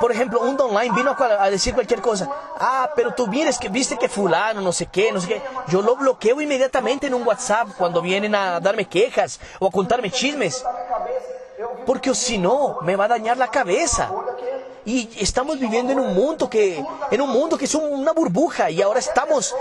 Por 0.00 0.10
ejemplo, 0.12 0.40
un 0.40 0.60
online 0.60 0.94
vino 0.94 1.14
a, 1.18 1.50
decir 1.50 1.74
cualquier 1.74 2.00
cosa. 2.00 2.28
Ah, 2.58 2.90
pero 2.96 3.14
tú 3.14 3.26
vienes 3.28 3.58
que 3.58 3.68
viste 3.68 3.96
que 3.96 4.08
fulano, 4.08 4.60
no 4.60 4.72
sé 4.72 4.86
qué, 4.86 5.12
no 5.12 5.20
sé 5.20 5.28
qué. 5.28 5.42
Yo 5.68 5.82
lo 5.82 5.96
bloqueo 5.96 6.40
inmediatamente 6.40 7.06
en 7.06 7.14
un 7.14 7.26
WhatsApp 7.26 7.68
cuando 7.78 8.00
vienen 8.02 8.34
a 8.34 8.60
darme 8.60 8.86
quejas 8.86 9.38
o 9.58 9.66
a 9.66 9.70
contarme 9.70 10.10
chismes. 10.10 10.64
Porque 11.86 12.14
si 12.14 12.38
no, 12.38 12.78
me 12.82 12.96
va 12.96 13.04
a 13.04 13.08
dañar 13.08 13.36
la 13.36 13.48
cabeza. 13.48 14.10
Y 14.84 15.10
estamos 15.20 15.58
viviendo 15.58 15.92
en 15.92 16.00
un 16.00 16.14
mundo 16.14 16.48
que, 16.48 16.82
en 17.10 17.20
un 17.20 17.28
mundo 17.30 17.58
que 17.58 17.66
es 17.66 17.74
un- 17.74 17.92
una 17.92 18.12
burbuja 18.12 18.70
y 18.70 18.80
ahora 18.80 18.98
estamos 18.98 19.54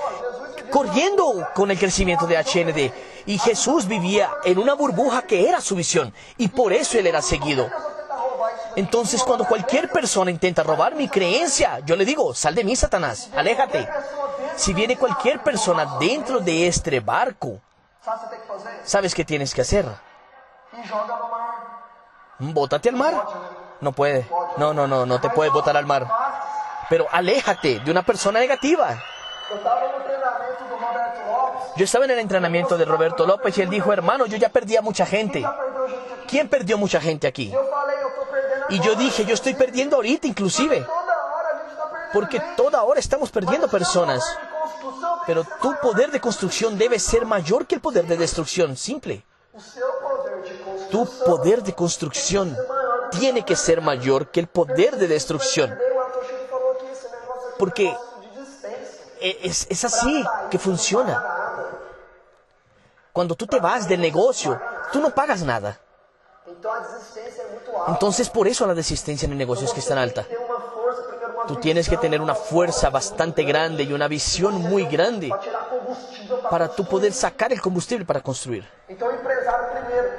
corriendo 0.72 1.48
con 1.54 1.72
el 1.72 1.78
crecimiento 1.78 2.26
de 2.26 2.38
HND. 2.38 2.92
Y 3.26 3.38
Jesús 3.38 3.86
vivía 3.86 4.32
en 4.46 4.58
una 4.60 4.74
burbuja 4.76 5.24
que 5.24 5.48
era 5.48 5.60
su 5.62 5.76
visión 5.76 6.14
y 6.38 6.48
por 6.48 6.72
eso 6.74 6.98
él 6.98 7.08
era 7.08 7.22
seguido. 7.22 7.70
Entonces 8.80 9.22
cuando 9.24 9.44
cualquier 9.44 9.90
persona 9.90 10.32
intenta 10.32 10.64
robar 10.64 10.96
mi 10.96 11.10
creencia, 11.10 11.80
yo 11.80 11.98
le 11.98 12.06
digo, 12.06 12.34
sal 12.34 12.56
de 12.56 12.64
mí, 12.64 12.78
Satanás, 12.78 13.30
aléjate. 13.36 13.90
Si 14.56 14.74
viene 14.74 14.96
cualquier 14.96 15.44
persona 15.44 15.98
dentro 16.00 16.40
de 16.40 16.66
este 16.66 17.02
barco? 17.02 17.60
¿sabes 18.86 19.14
qué 19.14 19.26
tienes 19.26 19.54
que 19.54 19.64
hacer? 19.64 19.86
Bótate 22.40 22.88
al 22.88 22.96
mar. 22.96 23.22
No 23.82 23.92
puede. 23.92 24.26
No, 24.56 24.74
no, 24.74 24.88
no, 24.88 25.06
no 25.06 25.20
te 25.20 25.30
puedes 25.30 25.52
botar 25.52 25.76
al 25.76 25.86
mar. 25.86 26.08
Pero 26.90 27.06
aléjate 27.12 27.82
de 27.82 27.92
una 27.92 28.04
persona 28.04 28.40
negativa. 28.40 28.98
Yo 31.76 31.84
estaba 31.84 32.06
en 32.06 32.12
el 32.12 32.20
entrenamiento 32.20 32.78
de 32.78 32.86
Roberto 32.86 33.26
López 33.26 33.58
y 33.58 33.62
él 33.62 33.70
dijo, 33.70 33.92
hermano, 33.92 34.26
yo 34.26 34.38
ya 34.38 34.48
perdí 34.48 34.78
a 34.78 34.82
mucha 34.82 35.06
gente. 35.06 35.46
¿Quién 36.30 36.48
perdió 36.48 36.78
mucha 36.78 37.02
gente 37.02 37.28
aquí? 37.28 37.52
Y 38.70 38.80
yo 38.82 38.96
dije, 38.96 39.26
yo 39.26 39.34
estoy 39.34 39.54
perdiendo 39.56 39.96
ahorita 39.96 40.28
inclusive. 40.28 40.86
Porque 42.14 42.42
toda 42.58 42.84
hora 42.84 43.00
estamos 43.00 43.30
perdiendo 43.32 43.68
personas. 43.68 44.24
Pero 45.26 45.44
tu 45.62 45.76
poder 45.82 46.12
de 46.12 46.20
construcción 46.20 46.78
debe 46.78 47.00
ser 47.00 47.26
mayor 47.26 47.66
que 47.68 47.76
el 47.76 47.82
poder 47.82 48.06
de 48.06 48.18
destrucción. 48.18 48.76
Simple. 48.76 49.26
Tu 50.92 51.06
poder 51.26 51.64
de 51.64 51.74
construcción 51.74 52.56
tiene 53.12 53.44
que 53.44 53.56
ser 53.56 53.82
mayor 53.82 54.28
que 54.32 54.40
el 54.40 54.48
poder 54.48 54.96
de 54.98 55.08
destrucción. 55.08 55.78
Porque-. 57.58 57.96
E- 59.22 59.40
Es, 59.44 59.84
así 59.84 60.24
que 60.50 60.58
funciona. 60.58 61.24
Cuando 63.12 63.36
tú 63.36 63.46
te 63.46 63.60
vas 63.60 63.88
del 63.88 64.00
negocio, 64.00 64.60
tú 64.94 65.00
no 65.02 65.10
pagas 65.10 65.42
nada. 65.44 65.78
Entonces 67.88 68.30
por 68.30 68.48
eso 68.48 68.68
la 68.68 68.74
desistencia 68.74 69.26
en 69.26 69.32
el 69.32 69.38
negocio 69.38 69.66
es 69.66 69.74
que 69.74 69.80
es 69.80 69.88
tan 69.88 69.98
alta. 69.98 70.26
Tú 71.48 71.56
tienes 71.56 71.90
que 71.90 71.98
tener 71.98 72.22
una 72.22 72.36
fuerza 72.36 72.90
bastante 72.90 73.44
grande 73.44 73.84
y 73.84 73.94
una 73.94 74.08
visión 74.08 74.56
muy 74.56 74.86
grande 74.86 75.34
para 76.50 76.68
tú 76.68 76.86
poder 76.86 77.12
sacar 77.14 77.52
el 77.52 77.62
combustible 77.62 78.06
para 78.06 78.22
construir. 78.22 78.68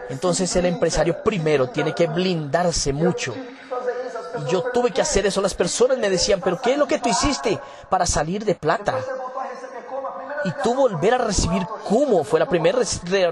Entonces 0.08 0.54
el 0.56 0.66
empresario 0.66 1.22
primero 1.22 1.68
tiene 1.70 1.94
que 1.94 2.06
blindarse 2.06 2.92
mucho. 2.92 3.34
Y 3.34 4.50
yo 4.50 4.62
tuve 4.72 4.90
que 4.90 5.00
hacer 5.00 5.26
eso. 5.26 5.40
Las 5.40 5.54
personas 5.54 5.98
me 5.98 6.10
decían, 6.10 6.40
pero 6.42 6.60
¿qué 6.60 6.72
es 6.72 6.78
lo 6.78 6.86
que 6.86 6.98
tú 6.98 7.08
hiciste 7.08 7.60
para 7.88 8.06
salir 8.06 8.44
de 8.44 8.54
plata? 8.54 8.92
Você 8.92 9.14
voltou 9.14 9.40
a 9.40 9.48
receber 9.48 9.84
como? 9.86 10.08
A 10.08 10.12
primeira 10.16 10.29
y 10.44 10.52
tú 10.62 10.74
volver 10.74 11.14
a 11.14 11.18
recibir 11.18 11.66
como 11.88 12.24
fue 12.24 12.40
la 12.40 12.46
primera 12.46 12.78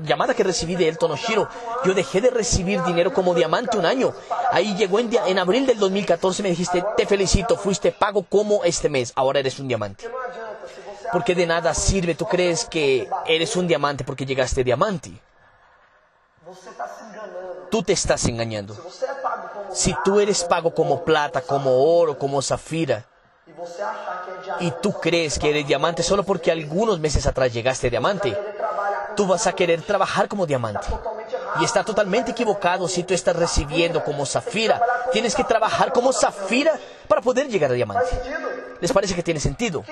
llamada 0.02 0.34
que 0.34 0.44
recibí 0.44 0.76
de 0.76 0.88
Elton 0.88 1.12
Oshiro. 1.12 1.48
Yo 1.84 1.94
dejé 1.94 2.20
de 2.20 2.30
recibir 2.30 2.82
dinero 2.82 3.12
como 3.12 3.34
diamante 3.34 3.78
un 3.78 3.86
año. 3.86 4.12
Ahí 4.52 4.74
llegó 4.76 4.98
en, 4.98 5.10
en 5.26 5.38
abril 5.38 5.66
del 5.66 5.78
2014 5.78 6.42
me 6.42 6.50
dijiste, 6.50 6.84
te 6.96 7.06
felicito, 7.06 7.56
fuiste 7.56 7.92
pago 7.92 8.22
como 8.22 8.64
este 8.64 8.88
mes, 8.88 9.12
ahora 9.16 9.40
eres 9.40 9.58
un 9.58 9.68
diamante. 9.68 10.08
Porque 11.12 11.34
de 11.34 11.46
nada 11.46 11.72
sirve, 11.74 12.14
tú 12.14 12.26
crees 12.26 12.64
que 12.64 13.08
eres 13.26 13.56
un 13.56 13.66
diamante 13.66 14.04
porque 14.04 14.26
llegaste 14.26 14.62
diamante. 14.62 15.12
Tú 17.70 17.82
te 17.82 17.92
estás 17.92 18.24
engañando. 18.26 18.76
Si 19.72 19.94
tú 20.04 20.20
eres 20.20 20.44
pago 20.44 20.74
como 20.74 21.04
plata, 21.04 21.42
como 21.42 21.98
oro, 21.98 22.18
como 22.18 22.40
zafira, 22.40 23.06
y 24.60 24.70
tú 24.82 24.92
crees 25.00 25.38
que 25.38 25.50
eres 25.50 25.66
diamante 25.66 26.02
solo 26.02 26.22
porque 26.22 26.50
algunos 26.50 27.00
meses 27.00 27.26
atrás 27.26 27.52
llegaste 27.52 27.90
diamante, 27.90 28.36
tú 29.16 29.26
vas 29.26 29.46
a 29.46 29.52
querer 29.52 29.82
trabajar 29.82 30.28
como 30.28 30.46
diamante. 30.46 30.86
Y 31.60 31.64
está 31.64 31.82
totalmente 31.82 32.32
equivocado 32.32 32.86
si 32.88 33.02
tú 33.02 33.14
estás 33.14 33.34
recibiendo 33.34 34.04
como 34.04 34.26
zafira. 34.26 34.80
Tienes 35.12 35.34
que 35.34 35.44
trabajar 35.44 35.92
como 35.92 36.12
zafira 36.12 36.78
para 37.08 37.20
poder 37.20 37.48
llegar 37.48 37.70
a 37.70 37.74
diamante. 37.74 38.10
¿Les 38.80 38.92
parece 38.92 39.14
que 39.14 39.22
tiene 39.22 39.40
sentido? 39.40 39.84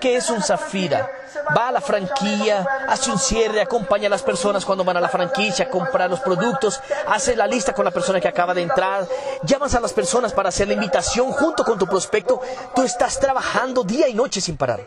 ¿Qué 0.00 0.16
es 0.16 0.30
un 0.30 0.42
zafira? 0.42 1.10
Va 1.56 1.68
a 1.68 1.72
la 1.72 1.80
franquicia, 1.80 2.66
hace 2.88 3.10
un 3.10 3.18
cierre, 3.18 3.60
acompaña 3.60 4.06
a 4.06 4.10
las 4.10 4.22
personas 4.22 4.64
cuando 4.64 4.84
van 4.84 4.96
a 4.96 5.00
la 5.00 5.08
franquicia, 5.08 5.68
comprar 5.68 6.08
los 6.08 6.20
productos, 6.20 6.80
hace 7.06 7.36
la 7.36 7.46
lista 7.46 7.74
con 7.74 7.84
la 7.84 7.90
persona 7.90 8.20
que 8.20 8.28
acaba 8.28 8.54
de 8.54 8.62
entrar, 8.62 9.06
llamas 9.42 9.74
a 9.74 9.80
las 9.80 9.92
personas 9.92 10.32
para 10.32 10.48
hacer 10.48 10.68
la 10.68 10.74
invitación 10.74 11.30
junto 11.32 11.64
con 11.64 11.78
tu 11.78 11.86
prospecto. 11.86 12.40
Tú 12.74 12.82
estás 12.82 13.18
trabajando 13.18 13.84
día 13.84 14.08
y 14.08 14.14
noche 14.14 14.40
sin 14.40 14.56
parar. 14.56 14.80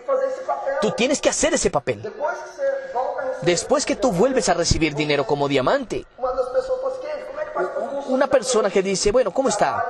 Tú 0.82 0.92
tienes 0.92 1.22
que 1.22 1.30
hacer 1.30 1.54
ese 1.54 1.70
papel. 1.70 2.02
A 2.06 3.46
Después 3.46 3.86
que 3.86 3.96
tú 3.96 4.12
vuelves 4.12 4.50
a 4.50 4.54
recibir 4.56 4.96
dinero 4.96 5.26
como 5.26 5.48
diamante, 5.48 6.06
uma 6.18 6.32
das 6.34 6.50
pessoas 6.50 6.82
fala 6.82 6.94
assim, 6.94 7.02
"Quem? 7.02 7.26
como 7.28 7.40
é 7.40 7.46
que 7.46 7.52
faz 7.52 7.68
pra 7.68 7.82
funcionar 7.82 8.10
una 8.10 8.28
persona 8.28 8.70
que 8.70 8.82
dice, 8.82 9.12
bueno, 9.12 9.32
¿cómo 9.32 9.50
está? 9.50 9.84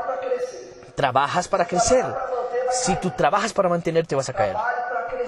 Trabajas 0.96 1.48
para 1.48 1.66
crecer. 1.66 2.06
Si 2.72 2.96
tú 2.98 3.12
trabajas 3.12 3.54
para 3.54 3.70
mantenerte 3.70 4.16
vas 4.16 4.30
a 4.30 4.34
caer. 4.34 4.56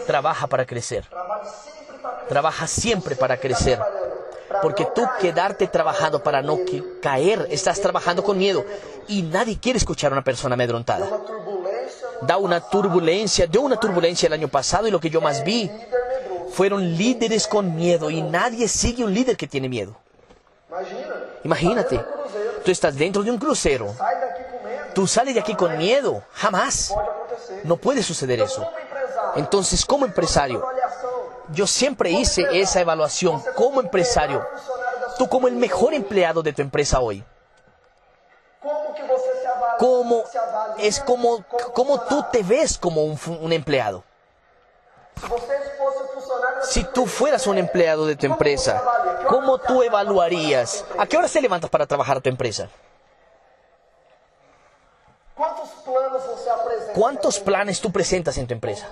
Trabaja 0.05 0.47
para 0.47 0.65
crecer. 0.65 1.05
Trabaja 2.27 2.67
siempre 2.67 3.15
para 3.15 3.37
crecer. 3.37 3.79
Porque 4.61 4.87
tú 4.95 5.03
quedarte 5.21 5.67
trabajando 5.67 6.23
para 6.23 6.41
no 6.41 6.59
caer, 7.01 7.47
estás 7.51 7.79
trabajando 7.81 8.23
con 8.23 8.37
miedo. 8.37 8.65
Y 9.07 9.23
nadie 9.23 9.59
quiere 9.59 9.77
escuchar 9.77 10.11
a 10.11 10.15
una 10.15 10.23
persona 10.23 10.55
amedrontada. 10.55 11.07
Da 12.21 12.37
una 12.37 12.59
turbulencia, 12.59 13.47
dio 13.47 13.61
una 13.61 13.79
turbulencia 13.79 14.27
el 14.27 14.33
año 14.33 14.47
pasado 14.47 14.87
y 14.87 14.91
lo 14.91 14.99
que 14.99 15.09
yo 15.09 15.21
más 15.21 15.43
vi 15.43 15.71
fueron 16.51 16.97
líderes 16.97 17.47
con 17.47 17.75
miedo 17.75 18.09
y 18.09 18.21
nadie 18.21 18.67
sigue 18.67 19.03
un 19.03 19.13
líder 19.13 19.37
que 19.37 19.47
tiene 19.47 19.69
miedo. 19.69 19.95
Imagínate, 21.43 21.99
tú 22.63 22.71
estás 22.71 22.95
dentro 22.95 23.23
de 23.23 23.31
un 23.31 23.37
crucero, 23.37 23.95
tú 24.99 25.07
sales 25.07 25.33
de 25.33 25.39
aquí 25.39 25.55
con 25.55 25.77
miedo, 25.77 26.21
jamás. 26.33 26.93
No 27.63 27.77
puede 27.77 28.03
suceder 28.03 28.41
eso. 28.41 28.69
Entonces, 29.37 29.85
como 29.85 30.05
empresario, 30.05 30.61
yo 31.53 31.65
siempre 31.67 32.11
hice 32.11 32.45
esa 32.51 32.81
evaluación 32.81 33.41
como 33.55 33.79
empresario. 33.79 34.45
Tú 35.17 35.29
como 35.29 35.47
el 35.47 35.55
mejor 35.55 35.93
empleado 35.93 36.43
de 36.43 36.51
tu 36.51 36.61
empresa 36.61 36.99
hoy. 36.99 37.23
Se 38.61 38.67
cómo 39.77 40.25
se 40.29 40.85
es 40.85 40.99
como, 40.99 41.45
tú 42.09 42.25
te 42.29 42.43
ves 42.43 42.77
como 42.77 43.05
un, 43.05 43.17
un 43.39 43.53
empleado. 43.53 44.03
Se 46.59 46.81
Si 46.81 46.83
tú 46.83 47.05
fueras 47.05 47.47
un 47.47 47.57
empleado 47.57 48.05
de 48.05 48.17
tu 48.17 48.25
empresa, 48.25 48.83
¿cómo 49.29 49.59
tú 49.59 49.81
evaluarías? 49.81 50.83
¿A 50.97 51.05
qué 51.05 51.15
hora 51.15 51.29
te 51.29 51.39
levantas 51.39 51.69
para 51.69 51.87
trabajar 51.87 52.17
a 52.17 52.19
tu 52.19 52.27
empresa? 52.27 52.67
¿Cuántos 56.93 57.39
planes 57.39 57.79
tú 57.79 57.91
presentas 57.91 58.37
en 58.37 58.47
tu 58.47 58.53
empresa 58.53 58.87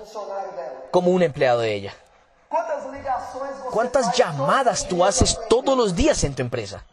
como 0.91 1.11
un 1.11 1.21
empleado 1.21 1.59
de 1.59 1.73
ella? 1.73 1.93
¿Cuántas 3.71 4.15
llamadas 4.15 4.87
tú 4.87 5.03
haces 5.03 5.37
todos 5.49 5.77
los 5.77 5.95
días 5.95 6.23
en 6.23 6.33
tu 6.35 6.41
empresa? 6.41 6.83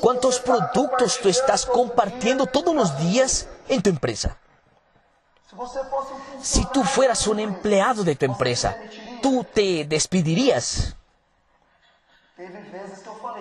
¿Cuántos 0.00 0.40
productos 0.40 1.18
tú 1.20 1.28
estás 1.28 1.66
compartiendo 1.66 2.46
todos 2.46 2.74
los 2.74 2.96
días 2.98 3.46
en 3.68 3.82
tu 3.82 3.90
empresa? 3.90 4.38
Si 6.40 6.64
tú 6.66 6.82
fueras 6.82 7.26
un 7.26 7.38
empleado 7.38 8.02
de 8.02 8.16
tu 8.16 8.24
empresa, 8.24 8.76
¿tú 9.22 9.44
te 9.44 9.84
despedirías? 9.84 10.96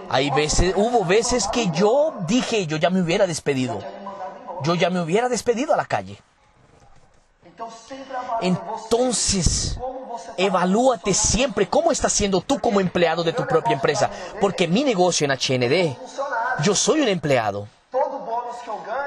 Hay 0.10 0.30
veces, 0.32 0.74
hubo 0.76 1.06
veces 1.06 1.48
que 1.48 1.72
yo 1.72 2.14
dije, 2.28 2.68
yo 2.68 2.78
ya 2.78 2.90
me 2.90 3.02
hubiera 3.02 3.26
despedido. 3.26 3.80
Yo 4.64 4.76
ya 4.76 4.90
me 4.90 5.02
hubiera 5.02 5.30
despedido 5.30 5.74
a 5.74 5.78
la 5.78 5.86
calle. 5.86 6.20
Entonces, 8.42 9.78
evalúate 10.38 11.14
siempre 11.14 11.70
cómo 11.70 11.92
estás 11.92 12.14
siendo 12.14 12.42
tú 12.42 12.60
como 12.60 12.80
empleado 12.80 13.24
de 13.24 13.34
tu 13.34 13.46
propia 13.46 13.74
empresa. 13.74 14.10
Porque 14.42 14.68
mi 14.68 14.84
negocio 14.84 15.26
en 15.26 15.32
HND, 15.32 15.96
yo 16.64 16.76
soy 16.76 17.02
un 17.02 17.08
empleado. 17.08 17.68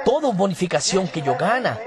Toda 0.05 0.31
bonificación 0.33 1.09
que 1.09 1.23
yo 1.23 1.37
gana 1.37 1.79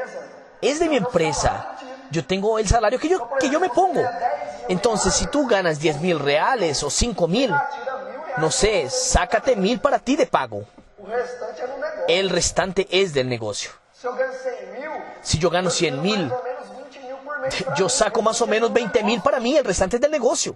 es 0.61 0.79
de 0.79 0.89
mi 0.89 0.97
empresa. 0.97 1.75
Yo 2.11 2.25
tengo 2.25 2.59
el 2.59 2.67
salario 2.67 2.99
que 2.99 3.07
yo, 3.07 3.29
que 3.39 3.49
yo 3.49 3.59
me 3.59 3.69
pongo. 3.69 4.01
Entonces, 4.67 5.13
si 5.13 5.27
tú 5.27 5.47
ganas 5.47 5.79
10 5.79 6.01
mil 6.01 6.19
reales 6.19 6.83
o 6.83 6.89
5 6.89 7.27
mil, 7.27 7.53
no 8.37 8.51
sé, 8.51 8.89
sácate 8.89 9.55
mil 9.55 9.79
para 9.79 9.99
ti 9.99 10.15
de 10.15 10.25
pago. 10.25 10.63
El 12.09 12.31
restante 12.31 12.87
es 12.89 13.13
del 13.13 13.29
negocio. 13.29 13.69
Se 13.93 14.07
eu 14.07 14.15
ganho 14.15 14.33
100 14.33 14.71
mil, 14.73 14.89
Si 15.21 15.37
yo 15.37 15.49
gano 15.51 15.69
100 15.69 16.01
mil, 16.01 16.27
mais 16.27 16.31
ou 16.31 16.43
menos 16.43 16.67
20 16.69 16.99
mil 17.01 17.15
por 17.17 17.39
mês. 17.39 17.63
pra 17.63 17.75
yo 17.75 17.87
saco 17.87 18.21
más 18.23 18.41
o 18.41 18.47
menos 18.47 18.73
20 18.73 19.03
mil 19.03 19.21
para 19.21 19.39
mí, 19.39 19.55
el 19.55 19.63
restante 19.63 19.97
es 19.97 20.01
del 20.01 20.09
negocio. 20.09 20.55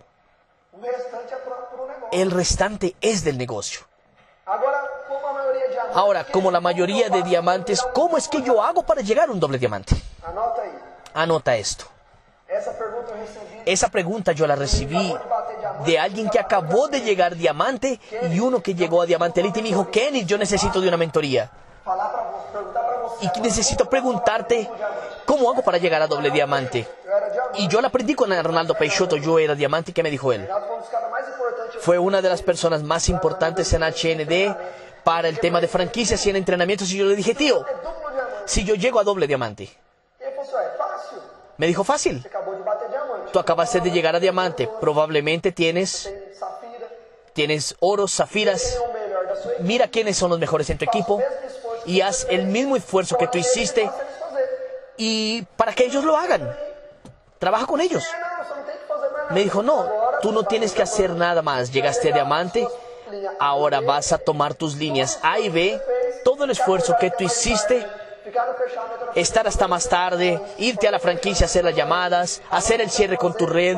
El 2.11 2.31
restante 2.31 2.95
es 3.01 3.23
del 3.23 3.37
negocio. 3.37 3.81
Ahora, 5.93 6.25
como 6.25 6.49
la 6.49 6.59
mayoría 6.59 7.09
de 7.09 7.21
diamantes, 7.21 7.83
¿cómo 7.93 8.17
es 8.17 8.27
que 8.27 8.41
yo 8.41 8.63
hago 8.63 8.83
para 8.83 9.01
llegar 9.01 9.29
a 9.29 9.31
un 9.31 9.39
doble 9.39 9.59
diamante? 9.59 9.95
Anota 11.13 11.55
esto. 11.55 11.85
Esa 13.65 13.89
pregunta 13.89 14.31
yo 14.31 14.47
la 14.47 14.55
recibí 14.55 15.15
de 15.85 15.99
alguien 15.99 16.29
que 16.29 16.39
acabó 16.39 16.87
de 16.87 17.01
llegar 17.01 17.35
diamante 17.35 17.99
y 18.31 18.39
uno 18.39 18.61
que 18.61 18.75
llegó 18.75 19.01
a 19.01 19.05
diamante 19.05 19.41
elite 19.41 19.59
y 19.59 19.63
me 19.63 19.69
dijo, 19.69 19.89
Kenny, 19.89 20.25
yo 20.25 20.37
necesito 20.37 20.79
de 20.79 20.87
una 20.87 20.97
mentoría. 20.97 21.49
Y 23.21 23.41
necesito 23.41 23.89
preguntarte, 23.89 24.69
¿cómo 25.25 25.51
hago 25.51 25.61
para 25.61 25.77
llegar 25.77 26.01
a 26.01 26.07
doble 26.07 26.31
diamante? 26.31 26.87
Y 27.55 27.67
yo 27.67 27.81
la 27.81 27.89
aprendí 27.89 28.15
con 28.15 28.31
Ronaldo 28.31 28.73
Peixoto, 28.75 29.17
yo 29.17 29.39
era 29.39 29.55
diamante, 29.55 29.91
¿y 29.91 29.93
qué 29.93 30.03
me 30.03 30.09
dijo 30.09 30.31
él? 30.31 30.47
Fue 31.79 31.97
una 31.97 32.21
de 32.21 32.29
las 32.29 32.41
personas 32.41 32.83
más 32.83 33.09
importantes 33.09 33.73
en 33.73 33.83
HND 33.83 34.55
para 35.03 35.27
el 35.27 35.39
tema 35.39 35.59
de 35.59 35.67
franquicias 35.67 36.25
y 36.25 36.29
en 36.29 36.37
entrenamientos 36.37 36.89
y 36.91 36.97
yo 36.97 37.05
le 37.05 37.15
dije, 37.15 37.35
tío, 37.35 37.65
si 38.45 38.63
yo 38.63 38.75
llego 38.75 38.99
a 38.99 39.03
doble 39.03 39.27
diamante, 39.27 39.69
me 41.57 41.67
dijo, 41.67 41.83
fácil, 41.83 42.27
tú 43.31 43.39
acabaste 43.39 43.79
de 43.79 43.91
llegar 43.91 44.15
a 44.15 44.19
diamante, 44.19 44.69
probablemente 44.81 45.51
tienes, 45.51 46.11
tienes 47.33 47.75
oros, 47.79 48.15
zafiras, 48.15 48.79
mira 49.59 49.87
quiénes 49.87 50.17
son 50.17 50.29
los 50.31 50.39
mejores 50.39 50.69
en 50.69 50.77
tu 50.77 50.85
equipo. 50.85 51.21
Y 51.85 52.01
haz 52.01 52.25
el 52.29 52.45
mismo 52.45 52.75
esfuerzo 52.75 53.17
que 53.17 53.27
tú 53.27 53.37
hiciste. 53.37 53.89
Y 54.97 55.41
para 55.57 55.73
que 55.73 55.85
ellos 55.85 56.03
lo 56.03 56.15
hagan. 56.15 56.55
Trabaja 57.39 57.65
con 57.65 57.81
ellos. 57.81 58.05
Me 59.31 59.41
dijo, 59.41 59.61
no, 59.63 59.89
tú 60.21 60.31
no 60.31 60.43
tienes 60.43 60.71
que 60.71 60.81
hacer 60.81 61.09
nada 61.11 61.41
más. 61.41 61.71
Llegaste 61.71 62.11
a 62.11 62.13
diamante, 62.13 62.67
ahora 63.39 63.81
vas 63.81 64.13
a 64.13 64.17
tomar 64.17 64.53
tus 64.53 64.75
líneas 64.75 65.19
A 65.23 65.39
y 65.39 65.49
B, 65.49 65.81
todo 66.23 66.45
el 66.45 66.51
esfuerzo 66.51 66.95
que 66.99 67.11
tú 67.11 67.23
hiciste, 67.25 67.85
Estar 69.15 69.47
hasta 69.47 69.67
más 69.67 69.87
tarde, 69.87 70.39
irte 70.57 70.87
a 70.87 70.91
la 70.91 70.99
franquicia, 70.99 71.45
hacer 71.45 71.63
las 71.63 71.75
llamadas, 71.75 72.41
hacer 72.49 72.81
el 72.81 72.89
cierre 72.89 73.17
con 73.17 73.35
tu 73.35 73.45
red. 73.45 73.77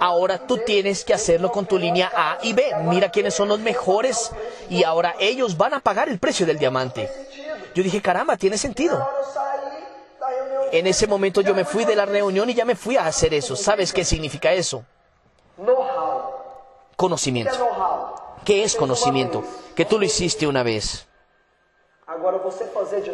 Ahora 0.00 0.38
tú 0.38 0.58
tienes 0.58 1.04
que 1.04 1.14
hacerlo 1.14 1.50
con 1.50 1.66
tu 1.66 1.78
línea 1.78 2.10
A 2.14 2.38
y 2.42 2.52
B. 2.52 2.64
Mira 2.82 3.10
quiénes 3.10 3.34
son 3.34 3.48
los 3.48 3.60
mejores 3.60 4.30
y 4.68 4.84
ahora 4.84 5.14
ellos 5.18 5.56
van 5.56 5.74
a 5.74 5.80
pagar 5.80 6.08
el 6.08 6.18
precio 6.18 6.44
del 6.44 6.58
diamante. 6.58 7.10
Yo 7.74 7.82
dije, 7.82 8.02
caramba, 8.02 8.36
tiene 8.36 8.58
sentido. 8.58 9.08
En 10.72 10.86
ese 10.86 11.06
momento 11.06 11.40
yo 11.40 11.54
me 11.54 11.64
fui 11.64 11.84
de 11.84 11.94
la 11.96 12.04
reunión 12.04 12.50
y 12.50 12.54
ya 12.54 12.64
me 12.64 12.74
fui 12.74 12.96
a 12.96 13.06
hacer 13.06 13.32
eso. 13.32 13.54
¿Sabes 13.54 13.92
qué 13.92 14.04
significa 14.04 14.52
eso? 14.52 14.84
Conocimiento. 16.96 17.56
¿Qué 18.44 18.64
es 18.64 18.74
conocimiento? 18.74 19.44
Que 19.74 19.84
tú 19.84 19.98
lo 19.98 20.04
hiciste 20.04 20.46
una 20.46 20.62
vez. 20.62 21.06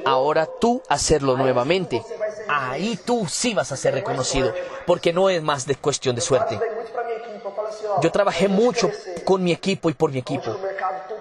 Ahora 0.05 0.47
tú 0.47 0.83
hacerlo 0.89 1.37
nuevamente. 1.37 2.03
ahí 2.49 2.97
tú 2.97 3.27
sí 3.29 3.55
vas 3.55 3.71
a 3.73 3.77
ser 3.77 3.95
reconocido, 3.95 4.53
porque 4.87 5.13
no 5.13 5.31
es 5.31 5.43
más 5.43 5.67
de 5.67 5.77
cuestión 5.77 6.15
de 6.17 6.21
suerte. 6.21 6.59
Ó, 6.59 8.01
Yo 8.01 8.11
trabajé 8.11 8.49
mucho 8.49 8.91
con 9.25 9.43
mi 9.43 9.53
equipo 9.53 9.91
y 9.91 9.95
por 9.95 10.11
mi 10.11 10.19
equipo. 10.19 10.57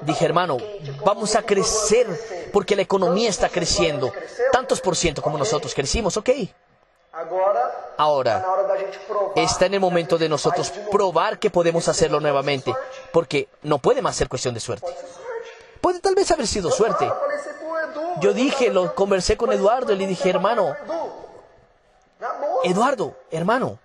Dije, 0.01 0.25
hermano, 0.25 0.57
vamos 1.05 1.35
a 1.35 1.41
crecer 1.43 2.07
porque 2.51 2.75
la 2.75 2.81
economía 2.81 3.29
está 3.29 3.49
creciendo. 3.49 4.11
Tantos 4.51 4.81
por 4.81 4.95
ciento 4.95 5.21
como 5.21 5.37
nosotros 5.37 5.73
crecimos, 5.73 6.17
ok. 6.17 6.29
Ahora, 7.97 8.45
Está 9.35 9.65
en 9.65 9.73
el 9.73 9.79
momento 9.79 10.17
de 10.17 10.29
nosotros 10.29 10.71
probar 10.91 11.37
que 11.37 11.49
podemos 11.49 11.87
hacerlo 11.87 12.19
nuevamente, 12.19 12.73
porque 13.11 13.49
no 13.61 13.77
puede 13.79 14.01
más 14.01 14.15
ser 14.15 14.29
cuestión 14.29 14.53
de 14.53 14.59
suerte. 14.59 14.87
Puede 15.81 15.99
tal 15.99 16.15
vez 16.15 16.29
haber 16.31 16.47
sido 16.47 16.71
suerte. 16.71 17.11
Yo 18.21 18.33
dije, 18.33 18.69
lo 18.69 18.93
conversé 18.95 19.37
con 19.37 19.51
Eduardo 19.51 19.93
y 19.93 19.97
le 19.97 20.07
dije, 20.07 20.29
hermano, 20.29 20.75
Eduardo, 22.63 23.15
hermano, 23.31 23.79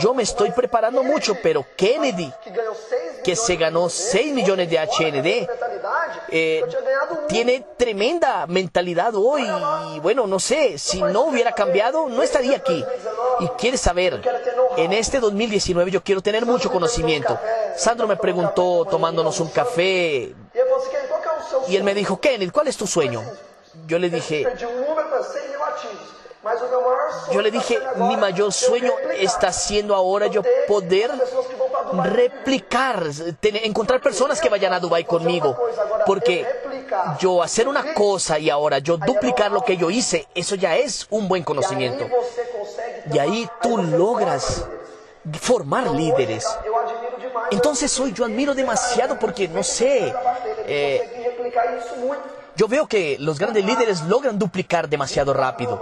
yo 0.00 0.14
me 0.14 0.22
estoy 0.22 0.50
preparando 0.50 1.02
mucho, 1.02 1.36
pero 1.42 1.64
Kennedy, 1.76 2.32
que 2.44 2.50
ganhou 2.50 2.74
6 2.74 3.08
que 3.24 3.36
se 3.36 3.56
ganó 3.56 3.88
6 3.88 4.34
millones 4.34 4.70
de 4.70 4.78
HND, 4.78 5.48
eh, 6.30 6.64
tiene 7.28 7.64
tremenda 7.76 8.46
mentalidad 8.46 9.14
hoy 9.14 9.46
y 9.94 10.00
bueno, 10.00 10.26
no 10.26 10.38
sé, 10.38 10.78
si 10.78 11.02
no 11.02 11.22
hubiera 11.22 11.52
cambiado, 11.52 12.08
no 12.08 12.22
estaría 12.22 12.56
aquí. 12.56 12.84
Y 13.40 13.48
quieres 13.58 13.80
saber, 13.80 14.20
en 14.76 14.92
este 14.92 15.20
2019 15.20 15.90
yo 15.90 16.02
quiero 16.02 16.20
tener 16.20 16.44
mucho 16.44 16.70
conocimiento. 16.70 17.38
Sandro 17.76 18.06
me 18.06 18.16
preguntó 18.16 18.86
tomándonos 18.88 19.40
un 19.40 19.48
café 19.48 20.34
Y 21.68 21.76
él 21.76 21.84
me 21.84 21.94
dijo, 21.94 22.20
Kenneth, 22.20 22.52
¿cuál 22.52 22.68
es 22.68 22.76
tu 22.76 22.86
sueño? 22.86 23.22
Yo 23.86 23.98
le 23.98 24.10
dije, 24.10 24.44
Perdi 24.44 24.64
número 24.64 25.10
para 25.10 25.22
100 25.22 25.50
mil 25.50 25.56
ativos. 25.62 26.18
Mas 26.42 26.62
o 26.62 26.68
meu 26.68 26.80
maior 26.80 27.12
sonho 27.12 27.32
yo 27.32 27.42
le 27.42 27.50
dije, 27.50 27.78
mi 27.96 28.16
mayor 28.16 28.52
sueño 28.52 28.92
está 29.18 29.52
siendo 29.52 29.94
ahora 29.94 30.28
yo 30.28 30.42
poder 30.68 31.10
replicar, 32.04 33.02
encontrar 33.42 34.00
personas 34.00 34.40
que 34.40 34.48
vayan 34.48 34.72
a 34.72 34.78
Dubai 34.80 35.04
conmigo. 35.04 35.56
Porque 36.06 36.46
yo 37.18 37.42
hacer 37.42 37.66
una 37.66 37.92
cosa 37.92 38.38
y 38.38 38.50
ahora 38.50 38.78
yo 38.78 38.96
duplicar 38.96 39.50
lo 39.50 39.62
que 39.62 39.76
yo 39.76 39.90
hice, 39.90 40.28
eso 40.34 40.54
ya 40.54 40.76
es 40.76 41.06
un 41.10 41.26
buen 41.26 41.42
conocimiento. 41.42 42.06
Y 43.12 43.18
ahí 43.18 43.48
tú 43.60 43.76
logras 43.76 44.64
formar 45.40 45.84
forma 45.84 45.98
líderes. 45.98 46.46
Entonces 47.50 47.98
hoy 47.98 48.12
yo 48.12 48.24
admiro 48.24 48.54
demasiado 48.54 49.18
porque, 49.18 49.48
no 49.48 49.62
sé, 49.62 50.12
eh, 50.66 51.17
Yo 52.56 52.66
veo 52.68 52.86
que 52.86 53.16
los 53.20 53.38
grandes 53.38 53.64
líderes 53.64 54.02
logran 54.02 54.38
duplicar 54.38 54.88
demasiado 54.88 55.32
rápido. 55.32 55.80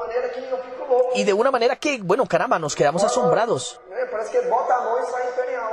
Y 1.15 1.25
de 1.25 1.33
una 1.33 1.51
manera 1.51 1.77
que, 1.77 1.99
bueno, 2.03 2.27
caramba, 2.27 2.59
nos 2.59 2.75
quedamos 2.75 3.03
asombrados. 3.03 3.81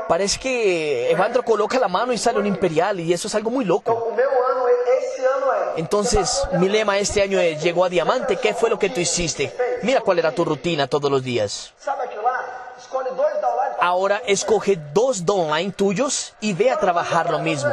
Parece 0.08 0.40
que 0.40 1.12
Evandro 1.12 1.44
coloca 1.44 1.80
la 1.80 1.88
mano 1.88 2.14
y 2.14 2.18
sale 2.18 2.40
un 2.40 2.46
imperial 2.46 3.00
y 3.00 3.14
eso 3.14 3.28
es 3.28 3.36
algo 3.36 3.50
muy 3.50 3.66
loco. 3.66 4.14
Ano 5.34 5.54
é. 5.54 5.80
Entonces, 5.80 6.44
mi 6.54 6.70
lema 6.70 6.98
este 6.98 7.22
año 7.22 7.40
es, 7.40 7.62
llegó 7.64 7.86
a 7.86 7.90
diamante, 7.90 8.38
¿qué 8.38 8.54
fue 8.54 8.70
lo 8.70 8.78
que 8.78 8.90
tú 8.90 9.00
hiciste? 9.00 9.56
Mira 9.82 10.02
cuál 10.02 10.20
era 10.20 10.32
tu 10.32 10.46
rutina 10.46 10.88
todos 10.88 11.10
los 11.10 11.24
días. 11.24 11.74
Ahora 13.80 14.22
escoge 14.26 14.78
dos 14.94 15.24
online 15.28 15.72
tuyos 15.72 16.34
y 16.40 16.54
ve 16.54 16.72
a 16.72 16.78
trabajar 16.78 17.30
lo 17.30 17.40
mismo. 17.40 17.72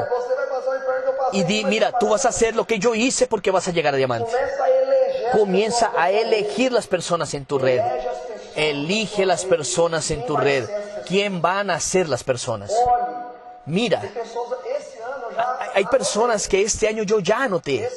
Y 1.32 1.44
di, 1.44 1.64
mira, 1.64 1.92
tú 1.98 2.08
vas 2.08 2.24
a 2.26 2.30
hacer 2.30 2.54
lo 2.56 2.66
que 2.66 2.78
yo 2.78 2.94
hice 2.94 3.26
porque 3.26 3.50
vas 3.50 3.68
a 3.68 3.72
llegar 3.72 3.94
a 3.94 3.96
diamante. 3.96 4.30
Comienza 5.32 5.92
a 5.96 6.10
elegir 6.10 6.72
las 6.72 6.86
personas 6.86 7.34
en 7.34 7.44
tu 7.44 7.58
red. 7.58 7.80
Elige 8.56 9.26
las 9.26 9.44
personas 9.44 10.10
en 10.10 10.26
tu 10.26 10.36
red. 10.36 10.68
¿Quién 11.06 11.40
van 11.40 11.70
a 11.70 11.80
ser 11.80 12.08
las 12.08 12.24
personas? 12.24 12.72
Mira, 13.66 14.02
hay 15.74 15.84
personas 15.84 16.48
que 16.48 16.62
este 16.62 16.88
año 16.88 17.02
yo 17.04 17.20
ya 17.20 17.44
anoté. 17.44 17.88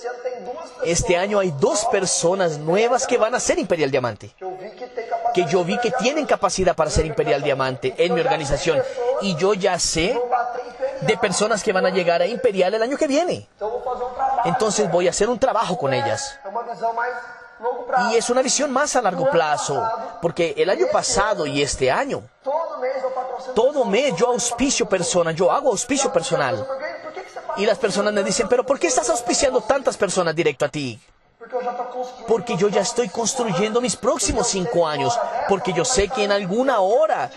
Este 0.85 1.17
año 1.17 1.39
hay 1.39 1.53
dos 1.59 1.85
personas 1.85 2.57
nuevas 2.57 3.07
que 3.07 3.17
van 3.17 3.33
a 3.35 3.39
ser 3.39 3.57
Imperial 3.57 3.89
Diamante. 3.89 4.31
Que 5.33 5.45
yo 5.45 5.63
vi 5.63 5.77
que 5.79 5.91
tienen 5.91 6.25
capacidad 6.25 6.75
para 6.75 6.89
ser 6.89 7.05
Imperial 7.05 7.41
Diamante 7.41 7.95
en 7.97 8.13
mi 8.13 8.21
organización. 8.21 8.81
Y 9.21 9.35
yo 9.37 9.53
ya 9.53 9.79
sé. 9.79 10.19
De 11.05 11.17
personas 11.17 11.63
que 11.63 11.73
van 11.73 11.85
a 11.85 11.89
llegar 11.89 12.21
a 12.21 12.27
Imperial 12.27 12.73
el 12.73 12.81
año 12.81 12.97
que 12.97 13.07
viene. 13.07 13.47
Entonces 14.45 14.91
voy 14.91 15.07
a 15.07 15.11
hacer 15.11 15.29
un 15.29 15.39
trabajo 15.39 15.77
con 15.77 15.93
ellas. 15.93 16.39
Y 18.11 18.15
es 18.15 18.29
una 18.29 18.41
visión 18.41 18.71
más 18.71 18.95
a 18.95 19.01
largo 19.01 19.29
plazo. 19.29 19.81
Porque 20.21 20.53
el 20.57 20.69
año 20.69 20.87
pasado 20.91 21.45
y 21.45 21.61
este 21.61 21.91
año, 21.91 22.23
Todo 23.55 23.85
mes 23.85 24.15
yo 24.15 24.27
auspicio 24.27 24.87
personas, 24.87 25.35
yo 25.35 25.51
hago 25.51 25.69
auspicio 25.69 26.11
personal. 26.11 26.65
Y 27.57 27.65
las 27.65 27.77
personas 27.77 28.13
me 28.13 28.23
dicen, 28.23 28.47
pero 28.49 28.65
¿por 28.65 28.79
qué 28.79 28.87
estás 28.87 29.09
auspiciando 29.09 29.61
tantas 29.61 29.95
personas 29.95 30.35
directo 30.35 30.65
a 30.65 30.69
ti? 30.69 30.99
Porque 32.27 32.55
yo 32.57 32.69
ya 32.69 32.81
estoy 32.81 33.09
construyendo 33.09 33.81
mis 33.81 33.95
próximos 33.95 34.47
cinco 34.47 34.87
años. 34.87 35.17
Porque 35.49 35.73
yo 35.73 35.85
sé 35.85 36.07
que 36.07 36.23
en 36.23 36.31
alguna 36.31 36.79
hora 36.79 37.29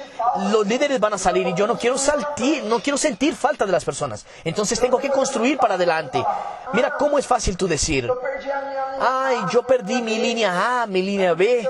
los 0.50 0.66
líderes 0.66 1.00
van 1.00 1.14
a 1.14 1.18
salir 1.18 1.46
y 1.46 1.54
yo 1.54 1.66
no 1.66 1.76
quiero 1.78 1.98
saltir, 1.98 2.64
no 2.64 2.80
quiero 2.80 2.96
sentir 2.96 3.34
falta 3.34 3.66
de 3.66 3.72
las 3.72 3.84
personas. 3.84 4.26
Entonces 4.44 4.80
tengo 4.80 4.98
que 4.98 5.10
construir 5.10 5.58
para 5.58 5.74
adelante. 5.74 6.24
Mira 6.72 6.94
cómo 6.98 7.18
es 7.18 7.26
fácil 7.26 7.56
tú 7.56 7.66
decir, 7.66 8.10
ay, 9.00 9.38
yo 9.50 9.62
perdí 9.62 10.02
mi 10.02 10.18
línea 10.18 10.82
A, 10.82 10.86
mi 10.86 11.02
línea 11.02 11.34
B. 11.34 11.68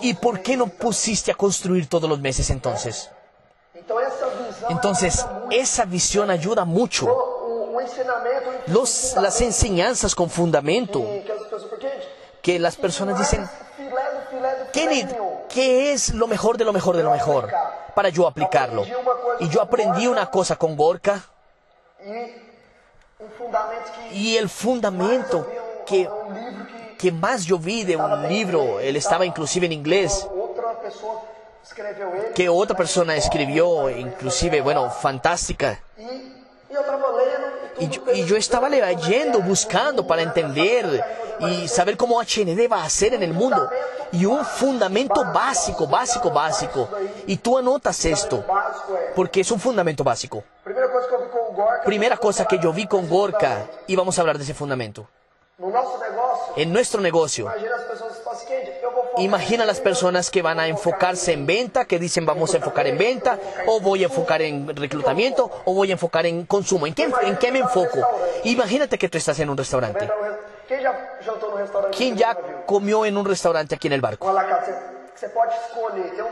¿Y 0.00 0.14
por 0.14 0.42
qué 0.42 0.56
no 0.56 0.66
pusiste 0.66 1.30
a 1.32 1.34
construir 1.34 1.88
todos 1.88 2.08
los 2.08 2.20
meses 2.20 2.50
entonces? 2.50 3.10
Entonces, 4.68 5.24
esa 5.50 5.84
visión 5.84 6.30
ayuda 6.30 6.64
mucho. 6.64 7.37
Los, 8.66 9.14
las 9.16 9.40
enseñanzas 9.40 10.14
con 10.14 10.30
fundamento 10.30 11.04
que, 12.42 12.58
las 12.58 12.76
personas 12.76 13.18
dicen. 13.18 13.48
¿qué 15.48 15.92
es 15.92 16.14
lo 16.14 16.26
mejor 16.26 16.56
de 16.56 16.64
lo 16.64 16.72
mejor 16.72 16.96
de 16.96 17.02
lo 17.02 17.10
mejor? 17.10 17.50
Para 17.94 18.08
yo 18.08 18.26
aplicarlo. 18.26 18.84
Y 19.40 19.48
yo 19.48 19.60
aprendí 19.60 20.06
una 20.06 20.30
cosa 20.30 20.56
con 20.56 20.76
Gorka 20.76 21.22
y 24.12 24.36
el 24.36 24.48
fundamento 24.48 25.46
que, 25.86 26.08
que. 26.98 27.12
más 27.12 27.44
yo 27.44 27.58
vi 27.58 27.84
de 27.84 27.96
un 27.96 28.28
libro, 28.28 28.80
él 28.80 28.96
estaba 28.96 29.26
inclusive 29.26 29.66
en 29.66 29.72
inglés, 29.72 30.26
que 32.34 32.48
otra 32.48 32.76
persona 32.76 33.16
escribió, 33.16 33.90
inclusive, 33.90 34.60
bueno, 34.60 34.90
fantástica. 34.90 35.80
Y 37.80 38.24
yo, 38.24 38.36
estaba 38.36 38.68
leyendo, 38.68 39.40
buscando 39.40 40.06
para 40.06 40.22
entender 40.22 41.04
y 41.40 41.68
saber 41.68 41.96
cómo 41.96 42.20
HND 42.20 42.70
va 42.70 42.84
a 42.84 42.90
ser 42.90 43.14
en 43.14 43.22
el 43.22 43.32
mundo. 43.32 43.68
Y 44.12 44.24
un 44.24 44.44
fundamento 44.44 45.24
básico, 45.32 45.86
básico, 45.86 46.30
básico. 46.30 46.88
Y 47.26 47.36
tú 47.36 47.58
anotas 47.58 48.04
esto, 48.04 48.44
porque 49.14 49.40
es 49.40 49.50
un 49.50 49.60
fundamento 49.60 50.02
básico. 50.02 50.42
Primera 51.84 52.16
cosa 52.16 52.46
que 52.46 52.58
yo 52.58 52.72
vi 52.72 52.86
con 52.86 53.08
Gorka, 53.08 53.66
y 53.86 53.96
vamos 53.96 54.18
a 54.18 54.22
hablar 54.22 54.38
de 54.38 54.44
ese 54.44 54.54
fundamento. 54.54 55.06
En 56.56 56.72
nuestro 56.72 57.00
negocio, 57.00 57.52
imagina 59.20 59.64
as 59.64 59.80
pessoas 59.80 60.30
que 60.30 60.42
falam 60.42 60.58
assim, 60.58 60.68
"Kendi, 60.68 60.68
eu 60.68 60.74
vou 60.74 60.92
focar 60.92 61.14
imagina 61.18 61.24
las 61.24 61.24
personas 61.28 61.28
que 61.28 61.28
van 61.28 61.28
a 61.28 61.28
enfocarse 61.28 61.32
en 61.32 61.46
venta, 61.46 61.84
que 61.84 61.98
dicen 61.98 62.26
vamos 62.26 62.54
a 62.54 62.56
enfocar 62.58 62.86
en 62.86 62.98
venta, 62.98 63.38
o 63.66 63.80
voy 63.80 64.02
a 64.02 64.06
enfocar 64.06 64.42
en 64.42 64.76
reclutamiento, 64.76 65.50
o 65.64 65.74
voy 65.74 65.90
a 65.90 65.92
enfocar 65.92 66.26
en 66.26 66.46
consumo. 66.46 66.86
¿En 66.86 66.94
qué, 66.94 67.10
en 67.22 67.36
qué 67.36 67.52
me 67.52 67.60
enfoco? 67.60 68.00
Imagínate 68.44 68.98
que 68.98 69.08
tú 69.08 69.18
estás 69.18 69.38
en 69.40 69.50
un 69.50 69.56
restaurante. 69.56 70.08
¿Quién 71.96 72.16
ya 72.16 72.36
comió 72.66 73.06
en 73.06 73.16
un 73.16 73.24
restaurante 73.24 73.74
aquí 73.74 73.86
en 73.86 73.94
el 73.94 74.00
barco? 74.00 74.34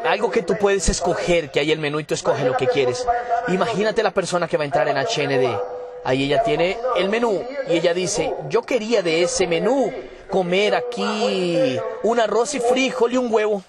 Algo 0.04 0.30
que 0.30 0.42
tú 0.42 0.56
puedes 0.58 0.88
escoger, 0.88 1.50
que 1.50 1.60
hay 1.60 1.72
el 1.72 1.78
menú 1.78 1.98
y 2.00 2.04
tú 2.04 2.14
escoges 2.14 2.44
lo 2.44 2.56
que 2.56 2.68
quieres. 2.68 3.06
Imagínate 3.48 4.02
la 4.02 4.12
persona 4.12 4.46
que 4.46 4.56
va 4.56 4.62
a 4.62 4.66
entrar 4.66 4.88
en 4.88 4.96
HND. 4.96 5.58
Ahí 6.04 6.24
ella 6.24 6.42
tiene 6.44 6.78
el 6.96 7.08
menú 7.08 7.42
y 7.68 7.78
ella 7.78 7.92
dice, 7.92 8.32
yo 8.48 8.62
quería 8.62 9.02
de 9.02 9.22
ese 9.22 9.48
menú 9.48 9.92
comer 10.30 10.74
aquí 10.74 11.80
un 12.02 12.20
arroz 12.20 12.54
y 12.54 12.60
frijol 12.60 13.12
y 13.12 13.16
un 13.16 13.32
huevo. 13.32 13.62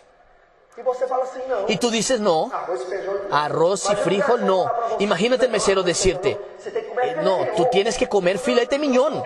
Y 1.67 1.77
tú 1.77 1.89
dices, 1.89 2.19
no, 2.19 2.51
Arroz, 3.31 3.89
y 3.91 3.95
frijol 3.95 4.45
no. 4.45 4.71
Imagínate 4.99 5.45
el 5.45 5.51
mesero 5.51 5.81
decirte, 5.81 6.39
eh, 7.03 7.15
no, 7.23 7.39
tú 7.55 7.67
tienes 7.71 7.97
que 7.97 8.07
comer 8.07 8.37
filete 8.37 8.77
miñón. 8.77 9.23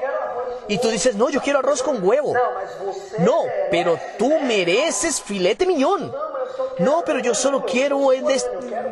Y 0.67 0.77
tú 0.77 0.87
dices, 0.87 1.15
no, 1.15 1.29
yo 1.29 1.41
quiero 1.41 1.59
arroz 1.59 1.83
con 1.83 2.01
huevo. 2.01 2.33
No, 3.19 3.43
pero 3.69 3.99
tú 4.17 4.39
mereces 4.39 5.21
filete 5.21 5.65
miñón. 5.65 6.13
No, 6.79 7.03
pero 7.05 7.19
yo 7.19 7.33
solo 7.33 7.65
quiero 7.65 8.13
el 8.13 8.23
de, 8.23 8.41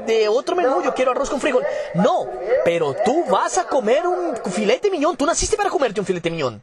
de 0.05 0.27
otro 0.27 0.55
menú, 0.55 0.81
yo 0.83 0.93
quiero 0.93 1.11
arroz 1.11 1.29
con 1.29 1.39
frijol. 1.39 1.63
No, 1.93 2.27
pero 2.65 2.93
tú 3.05 3.23
vas 3.29 3.57
a 3.57 3.65
comer 3.65 4.05
un 4.05 4.35
filete 4.51 4.89
miñón. 4.91 5.15
Tú 5.15 5.25
naciste 5.25 5.55
para 5.55 5.69
comerte 5.69 6.01
un 6.01 6.05
filete 6.05 6.29
miñón. 6.29 6.61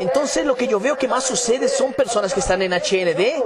Entonces 0.00 0.46
lo 0.46 0.56
que 0.56 0.66
yo 0.66 0.80
veo 0.80 0.96
que 0.96 1.06
más 1.06 1.24
sucede 1.24 1.68
son 1.68 1.92
personas 1.92 2.32
que 2.32 2.40
están 2.40 2.62
en 2.62 2.72
HND 2.72 3.42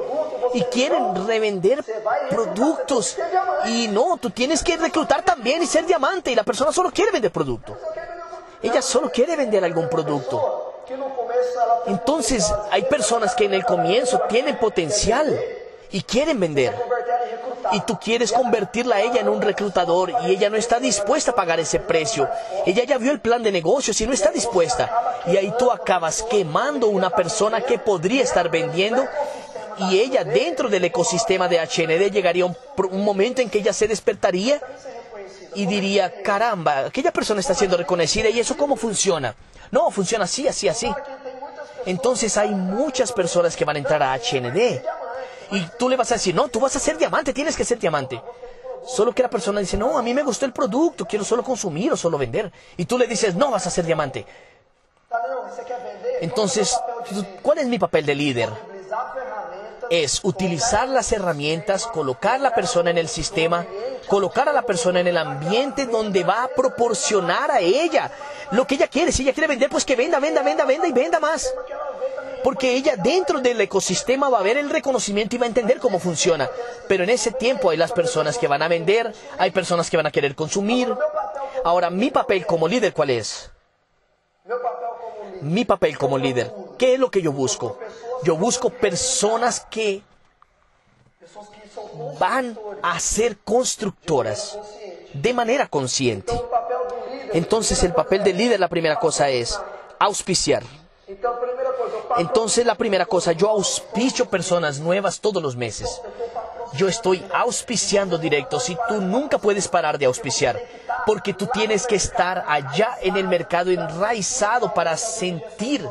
y 0.55 0.63
quieren 0.65 1.27
revender 1.27 1.85
productos. 2.31 3.17
Y 3.67 3.89
no, 3.89 4.17
tú 4.19 4.31
tienes 4.31 4.63
que 4.63 4.77
reclutar 4.77 5.23
también 5.25 5.63
y 5.63 5.67
ser 5.67 5.85
diamante. 5.85 6.31
Y 6.31 6.37
la 6.37 6.45
persona 6.45 6.73
solo 6.73 6.93
quiere 6.93 7.11
vender 7.11 7.33
producto. 7.33 7.77
Ella 8.63 8.81
solo 8.81 9.11
quiere 9.11 9.35
vender 9.35 9.65
algún 9.65 9.89
producto. 9.89 10.85
Entonces 11.87 12.51
hay 12.71 12.83
personas 12.85 13.35
que 13.35 13.47
en 13.47 13.55
el 13.55 13.65
comienzo 13.65 14.23
tienen 14.29 14.57
potencial 14.57 15.39
y 15.91 16.03
quieren 16.03 16.39
vender. 16.39 16.75
Y 17.73 17.81
tú 17.81 17.99
quieres 17.99 18.33
convertirla 18.33 18.97
a 18.97 19.01
ella 19.01 19.21
en 19.21 19.29
un 19.29 19.41
reclutador 19.41 20.13
y 20.27 20.33
ella 20.33 20.51
no 20.51 20.57
está 20.57 20.79
dispuesta 20.79 21.31
a 21.33 21.35
pagar 21.35 21.61
ese 21.61 21.81
precio. 21.81 22.29
Ella 22.67 22.85
ya 22.85 22.99
vio 22.99 23.13
el 23.13 23.21
plan 23.21 23.43
de 23.43 23.53
negocios 23.53 24.01
y 24.01 24.07
no 24.07 24.13
está 24.13 24.31
dispuesta. 24.31 25.23
Y 25.27 25.37
ahí 25.37 25.53
tú 25.59 25.71
acabas 25.71 26.23
quemando 26.23 26.89
una 26.89 27.11
persona 27.11 27.61
que 27.61 27.79
podría 27.79 28.23
estar 28.23 28.51
vendiendo 28.51 29.05
y 29.79 29.99
ella 29.99 30.25
dentro 30.25 30.69
del 30.69 30.85
ecosistema 30.85 31.49
de 31.49 31.59
HND 31.59 32.13
llegaría 32.13 32.47
un, 32.47 32.57
momento 33.05 33.43
en 33.43 33.51
que 33.51 33.59
ella 33.59 33.73
se 33.73 33.89
despertaría 33.89 34.61
y 35.55 35.67
diría, 35.67 36.23
caramba, 36.23 36.87
aquella 36.87 37.13
persona 37.13 37.41
está 37.41 37.55
siendo 37.55 37.77
reconocida 37.77 38.29
y 38.29 38.41
eso 38.41 38.57
cómo 38.57 38.77
funciona. 38.77 39.35
No, 39.71 39.91
funciona 39.91 40.25
así, 40.25 40.47
así, 40.47 40.69
así. 40.69 40.93
Entonces 41.87 42.37
hay 42.37 42.51
muchas 42.51 43.13
personas 43.13 43.57
que 43.57 43.65
van 43.65 43.77
a 43.77 43.79
entrar 43.79 44.03
a 44.03 44.17
HND 44.17 44.83
y 45.51 45.61
tú 45.79 45.89
le 45.89 45.97
vas 45.97 46.11
a 46.11 46.15
decir, 46.15 46.35
no, 46.35 46.49
tú 46.49 46.61
vas 46.61 46.75
a 46.77 46.79
ser 46.79 46.97
diamante, 46.99 47.33
tienes 47.33 47.57
que 47.57 47.65
ser 47.65 47.79
diamante. 47.79 48.21
Solo 48.87 49.15
que 49.15 49.23
la 49.23 49.31
persona 49.31 49.61
dice, 49.61 49.77
no, 49.77 49.97
a 49.97 50.03
mí 50.03 50.13
me 50.13 50.23
gustó 50.23 50.45
el 50.45 50.53
producto, 50.53 51.07
quiero 51.07 51.25
solo 51.25 51.43
consumir 51.43 51.93
o 51.93 51.97
solo 51.97 52.19
vender. 52.19 52.53
Y 52.77 52.85
tú 52.85 52.99
le 52.99 53.07
dices, 53.07 53.35
no, 53.35 53.51
vas 53.51 53.67
a 53.67 53.71
ser 53.71 53.87
diamante. 53.87 54.27
Entonces? 56.21 56.79
¿cuál 57.43 57.59
es 57.59 57.67
mi 57.67 57.79
papel 57.79 58.07
de 58.07 58.15
líder? 58.15 58.51
Es 59.91 60.21
utilizar 60.25 60.89
las 60.89 61.13
herramientas, 61.13 61.87
colocar 61.87 62.41
la 62.41 62.55
persona 62.55 62.91
en 62.91 62.99
el 62.99 63.09
sistema, 63.09 63.67
colocar 64.09 64.49
a 64.49 64.53
la 64.53 64.63
persona 64.63 65.01
en 65.01 65.07
el 65.07 65.19
ambiente 65.19 65.87
donde 65.87 66.25
va 66.25 66.45
a 66.45 66.49
proporcionar 66.49 67.51
a 67.51 67.61
ella 67.61 68.11
lo 68.51 68.67
que 68.67 68.77
ella 68.77 68.89
quiere. 68.89 69.13
Si 69.13 69.23
ella 69.23 69.33
quiere 69.33 69.47
vender, 69.47 69.69
pues 69.69 69.85
que 69.85 69.97
venda, 69.97 70.21
venda, 70.21 70.43
venda, 70.43 70.65
venda 70.65 70.89
y 70.89 70.93
venda 70.93 71.21
más. 71.21 71.53
Porque 72.45 72.77
ella 72.77 72.95
dentro 72.97 73.41
del 73.41 73.59
ecosistema 73.63 74.29
va 74.29 74.39
a 74.39 74.43
ver 74.43 74.59
el 74.59 74.69
reconocimiento 74.69 75.35
y 75.35 75.39
va 75.39 75.47
a 75.47 75.49
entender 75.49 75.79
cómo 75.79 75.99
funciona. 75.99 76.51
Pero 76.87 77.03
en 77.03 77.09
ese 77.09 77.33
tiempo 77.33 77.71
hay 77.71 77.79
las 77.79 77.91
personas 77.91 78.37
que 78.37 78.47
van 78.47 78.61
a 78.61 78.69
vender, 78.69 79.15
hay 79.39 79.51
personas 79.51 79.89
que 79.89 79.97
van 79.97 80.05
a 80.05 80.11
querer 80.11 80.35
consumir. 80.35 80.95
Ahora, 81.65 81.89
mi 81.89 82.11
papel 82.11 82.45
como 82.45 82.69
líder, 82.69 82.93
¿cuál 82.93 83.09
es? 83.09 83.51
Mi 85.41 85.65
papel 85.65 85.97
como 85.97 86.19
líder. 86.19 86.53
¿Qué 86.77 86.95
es 86.95 87.01
lo 87.01 87.11
que 87.11 87.23
yo 87.23 87.33
busco? 87.33 87.79
Yo 88.25 88.37
busco 88.37 88.69
personas 88.69 89.67
que 89.71 90.03
van 92.19 92.59
a 92.83 93.01
ser 93.01 93.39
constructoras 93.39 94.59
de 95.15 95.33
manera 95.33 95.67
consciente. 95.67 96.39
Entonces 97.33 97.83
el 97.85 97.95
papel 97.95 98.23
del 98.23 98.37
líder, 98.37 98.61
la 98.61 98.69
primera 98.69 98.99
cosa 99.01 99.31
es 99.31 99.59
auspiciar. 99.99 100.63
Entonces 102.17 102.65
la 102.65 102.75
primera 102.75 103.07
cosa, 103.07 103.33
yo 103.33 103.51
auspicio 103.51 104.27
personas 104.27 104.79
nuevas 104.79 105.21
todos 105.21 105.43
los 105.43 105.57
meses. 105.57 106.01
Yo 106.75 106.89
estoy 106.89 107.25
auspiciando 107.33 108.19
directos 108.19 108.69
y 108.71 108.77
tú 108.89 109.01
nunca 109.01 109.39
puedes 109.39 109.69
parar 109.69 109.99
de 109.99 110.07
auspiciar, 110.07 110.61
porque 111.07 111.33
tú 111.33 111.47
tienes 111.53 111.87
que 111.87 111.95
estar 111.95 112.45
allá 112.49 112.99
en 113.01 113.17
el 113.17 113.29
mercado 113.29 113.71
enraizado 113.71 114.75
para 114.75 114.97
sentir 114.97 115.87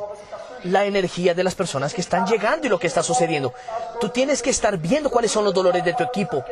la 0.64 0.86
energía 0.86 1.34
de 1.34 1.44
las 1.44 1.56
personas 1.56 1.94
que 1.94 2.02
están 2.02 2.26
llegando 2.26 2.68
y 2.68 2.70
lo 2.70 2.80
que 2.80 2.88
está 2.88 3.04
sucediendo. 3.04 3.54
Tú 4.00 4.10
tienes 4.10 4.42
que 4.42 4.50
estar 4.50 4.78
viendo 4.78 5.10
cuáles 5.10 5.32
son 5.32 5.46
los 5.46 5.54
dolores 5.54 5.84
de 5.84 5.94
tu 5.94 6.04
equipo, 6.04 6.44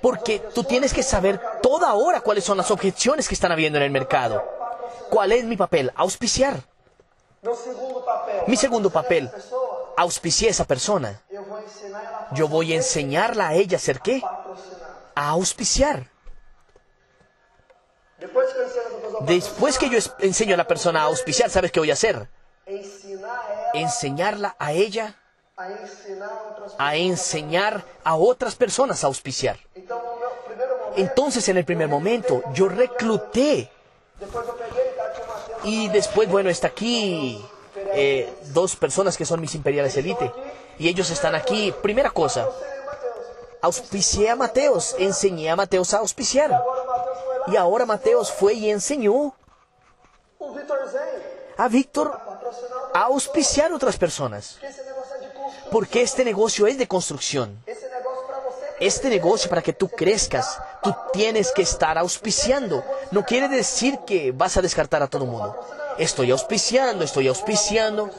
porque 0.00 0.38
tú 0.54 0.64
tienes 0.64 0.92
que 0.92 1.02
saber 1.02 1.40
toda 1.62 1.94
hora 1.94 2.20
cuáles 2.20 2.44
son 2.44 2.56
las 2.58 2.70
objeciones 2.70 3.28
que 3.28 3.34
están 3.34 3.52
habiendo 3.52 3.78
en 3.78 3.84
el 3.84 3.90
mercado. 3.90 4.42
¿Cuál 5.10 5.32
es 5.32 5.44
mi 5.44 5.56
papel? 5.56 5.92
Auspiciar. 5.94 6.73
Mi 8.46 8.56
segundo 8.56 8.90
papel, 8.90 9.30
auspicié 9.96 10.48
a 10.48 10.50
esa 10.50 10.64
persona. 10.64 11.20
Yo 12.32 12.48
voy 12.48 12.72
a 12.72 12.76
enseñarla 12.76 13.48
a 13.48 13.54
ella 13.54 13.76
a 13.76 13.80
hacer 13.80 14.00
qué? 14.00 14.22
A 15.14 15.28
auspiciar. 15.30 16.10
Después 19.20 19.78
que 19.78 19.90
yo 19.90 19.98
enseño 20.20 20.54
a 20.54 20.56
la 20.56 20.66
persona 20.66 21.02
a 21.02 21.04
auspiciar, 21.04 21.50
¿sabes 21.50 21.70
qué 21.70 21.80
voy 21.80 21.90
a 21.90 21.94
hacer? 21.94 22.28
Enseñarla 23.74 24.56
a 24.58 24.72
ella 24.72 25.16
a 26.78 26.96
enseñar 26.96 27.84
a 28.02 28.16
otras 28.16 28.56
personas 28.56 29.04
a 29.04 29.06
auspiciar. 29.06 29.58
Entonces, 30.96 31.48
en 31.48 31.56
el 31.58 31.64
primer 31.64 31.88
momento, 31.88 32.42
yo 32.52 32.68
recluté 32.68 33.70
y 35.64 35.88
después, 35.88 36.28
bueno, 36.28 36.50
está 36.50 36.68
aquí 36.68 37.42
eh, 37.94 38.32
dos 38.52 38.76
personas 38.76 39.16
que 39.16 39.24
son 39.24 39.40
mis 39.40 39.54
imperiales 39.54 39.96
elite 39.96 40.30
y 40.78 40.88
ellos 40.88 41.10
están 41.10 41.34
aquí. 41.34 41.74
Primera 41.82 42.10
cosa, 42.10 42.48
auspicié 43.62 44.30
a 44.30 44.36
Mateos, 44.36 44.94
enseñé 44.98 45.50
a 45.50 45.56
Mateos 45.56 45.94
a 45.94 45.98
auspiciar. 45.98 46.62
Y 47.46 47.56
ahora 47.56 47.86
Mateos 47.86 48.32
fue 48.32 48.54
y 48.54 48.70
enseñó 48.70 49.34
a 51.56 51.68
Víctor 51.68 52.18
a 52.92 53.02
auspiciar 53.02 53.72
otras 53.72 53.96
personas. 53.96 54.58
Porque 55.70 56.02
este 56.02 56.24
negocio 56.24 56.66
es 56.66 56.78
de 56.78 56.86
construcción. 56.86 57.62
Este 58.80 59.08
negocio 59.08 59.48
para 59.48 59.62
que 59.62 59.72
tú 59.72 59.88
crezcas, 59.88 60.58
tú 60.84 60.94
tienes 61.12 61.50
que 61.52 61.62
estar 61.62 61.98
auspiciando. 61.98 62.84
No 63.10 63.24
quiere 63.24 63.48
decir 63.48 63.98
que 64.06 64.32
vas 64.32 64.56
a 64.56 64.62
descartar 64.62 65.02
a 65.02 65.08
todo 65.08 65.24
el 65.24 65.30
mundo. 65.30 65.58
Estoy 65.98 66.30
auspiciando, 66.30 67.04
estoy 67.04 67.26
auspiciando. 67.26 68.10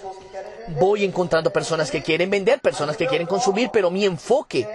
Voy 0.79 1.05
encontrando 1.05 1.53
personas 1.53 1.91
que 1.91 2.01
quieren 2.01 2.29
vender, 2.29 2.59
personas 2.59 2.97
que 2.97 3.07
quieren 3.07 3.27
consumir, 3.27 3.69
pero 3.71 3.91
mi 3.91 4.03
enfoque 4.03 4.67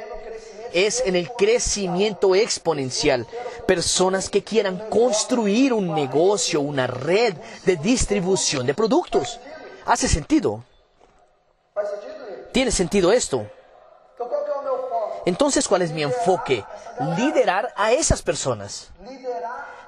es 0.73 1.03
en 1.05 1.17
el 1.17 1.33
crecimiento 1.33 2.35
exponencial. 2.37 3.27
Personas 3.67 4.31
que 4.31 4.45
quieran 4.45 4.89
construir 4.89 5.73
un 5.73 5.93
negocio, 5.93 6.61
una 6.61 6.87
red 6.87 7.35
de 7.65 7.77
distribución 7.77 8.67
de 8.67 8.75
productos. 8.75 9.41
¿Hace 9.85 10.07
sentido? 10.07 10.65
¿Tiene 12.53 12.71
sentido 12.71 13.11
esto? 13.11 13.47
Entonces, 15.27 15.69
¿cuál 15.69 15.83
es 15.83 15.93
mi 15.93 16.03
enfoque? 16.03 16.65
Liderar 17.17 17.73
a 17.77 17.93
esas 17.93 18.23
personas. 18.23 18.89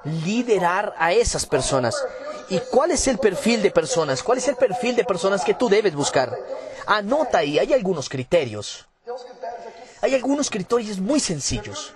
Liderar 0.03 0.93
a 0.97 1.13
esas 1.13 1.45
personas. 1.45 1.95
¿Y 2.49 2.59
cuál 2.59 2.91
es 2.91 3.07
el 3.07 3.17
perfil 3.17 3.61
de 3.61 3.71
personas? 3.71 4.21
¿Cuál 4.21 4.37
es 4.37 4.47
el 4.47 4.55
perfil 4.55 4.95
de 4.95 5.05
personas 5.05 5.43
que 5.43 5.53
tú 5.53 5.69
debes 5.69 5.95
buscar? 5.95 6.37
Anota 6.85 7.39
ahí, 7.39 7.57
hay 7.57 7.73
algunos 7.73 8.09
criterios. 8.09 8.85
Hay 10.01 10.13
algunos 10.13 10.49
criterios 10.49 10.99
muy 10.99 11.19
sencillos. 11.19 11.93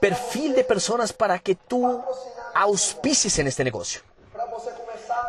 Perfil 0.00 0.54
de 0.54 0.64
personas 0.64 1.12
para 1.12 1.38
que 1.38 1.56
tú 1.56 2.02
auspicies 2.54 3.38
en 3.38 3.48
este 3.48 3.64
negocio. 3.64 4.00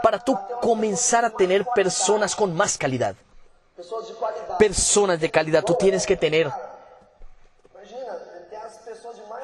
para 0.01 0.19
tú 0.19 0.37
comenzar 0.61 1.25
a 1.25 1.29
tener 1.29 1.65
personas 1.75 2.35
con 2.35 2.55
más 2.55 2.77
calidad. 2.77 3.15
Personas 4.57 5.19
de 5.19 5.29
calidad. 5.29 5.63
Tú 5.63 5.75
tienes 5.75 6.05
que 6.05 6.15
tener, 6.15 6.51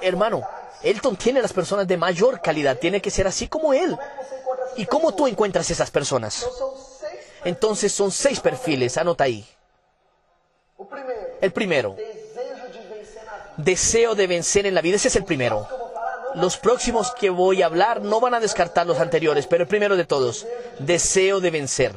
hermano, 0.08 0.48
Elton 0.84 1.16
tiene 1.16 1.42
las 1.42 1.54
personas 1.54 1.88
de 1.88 1.98
mayor 1.98 2.42
calidad. 2.42 2.78
Tiene 2.78 3.02
que 3.02 3.12
ser 3.12 3.28
así 3.28 3.48
como 3.48 3.74
él. 3.74 3.98
¿Y 4.78 4.86
cómo 4.86 5.14
tú 5.14 5.28
encuentras 5.28 5.70
esas 5.72 5.90
personas? 5.90 6.48
Entonces 7.44 7.92
son 7.92 8.12
seis 8.12 8.40
perfiles, 8.40 8.98
anota 8.98 9.24
ahí. 9.24 9.46
El 11.42 11.52
primero, 11.52 11.96
deseo 13.58 14.16
de 14.16 14.28
vencer 14.28 14.66
en 14.66 14.76
la 14.76 14.82
vida, 14.82 14.96
ese 14.96 15.08
es 15.08 15.16
el 15.16 15.26
primero. 15.26 15.68
Los 16.36 16.58
próximos 16.58 17.12
que 17.12 17.30
voy 17.30 17.62
a 17.62 17.68
hablar 17.68 18.02
no 18.02 18.20
van 18.20 18.34
a 18.34 18.40
descartar 18.40 18.86
los 18.86 19.00
anteriores, 19.00 19.48
pero 19.48 19.64
el 19.64 19.70
primero 19.70 19.96
de 19.96 20.06
todos, 20.06 20.46
deseo 20.80 21.40
de 21.40 21.52
vencer. 21.52 21.96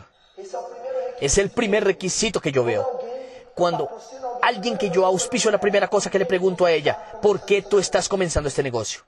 Es 1.21 1.39
el 1.39 1.51
primer 1.51 1.85
requisito 1.85 2.41
que 2.41 2.53
yo 2.53 2.63
veo. 2.63 3.01
Cuando 3.55 3.91
alguien 4.43 4.79
que 4.79 4.91
yo 4.91 5.05
auspicio, 5.05 5.51
la 5.51 5.61
primera 5.61 5.89
cosa 5.89 6.11
que 6.11 6.19
le 6.19 6.27
pregunto 6.27 6.65
a 6.65 6.73
ella, 6.73 7.19
¿por 7.21 7.45
qué 7.45 7.63
tú 7.63 7.79
estás 7.79 8.09
comenzando 8.09 8.49
este 8.49 8.63
negocio? 8.63 9.03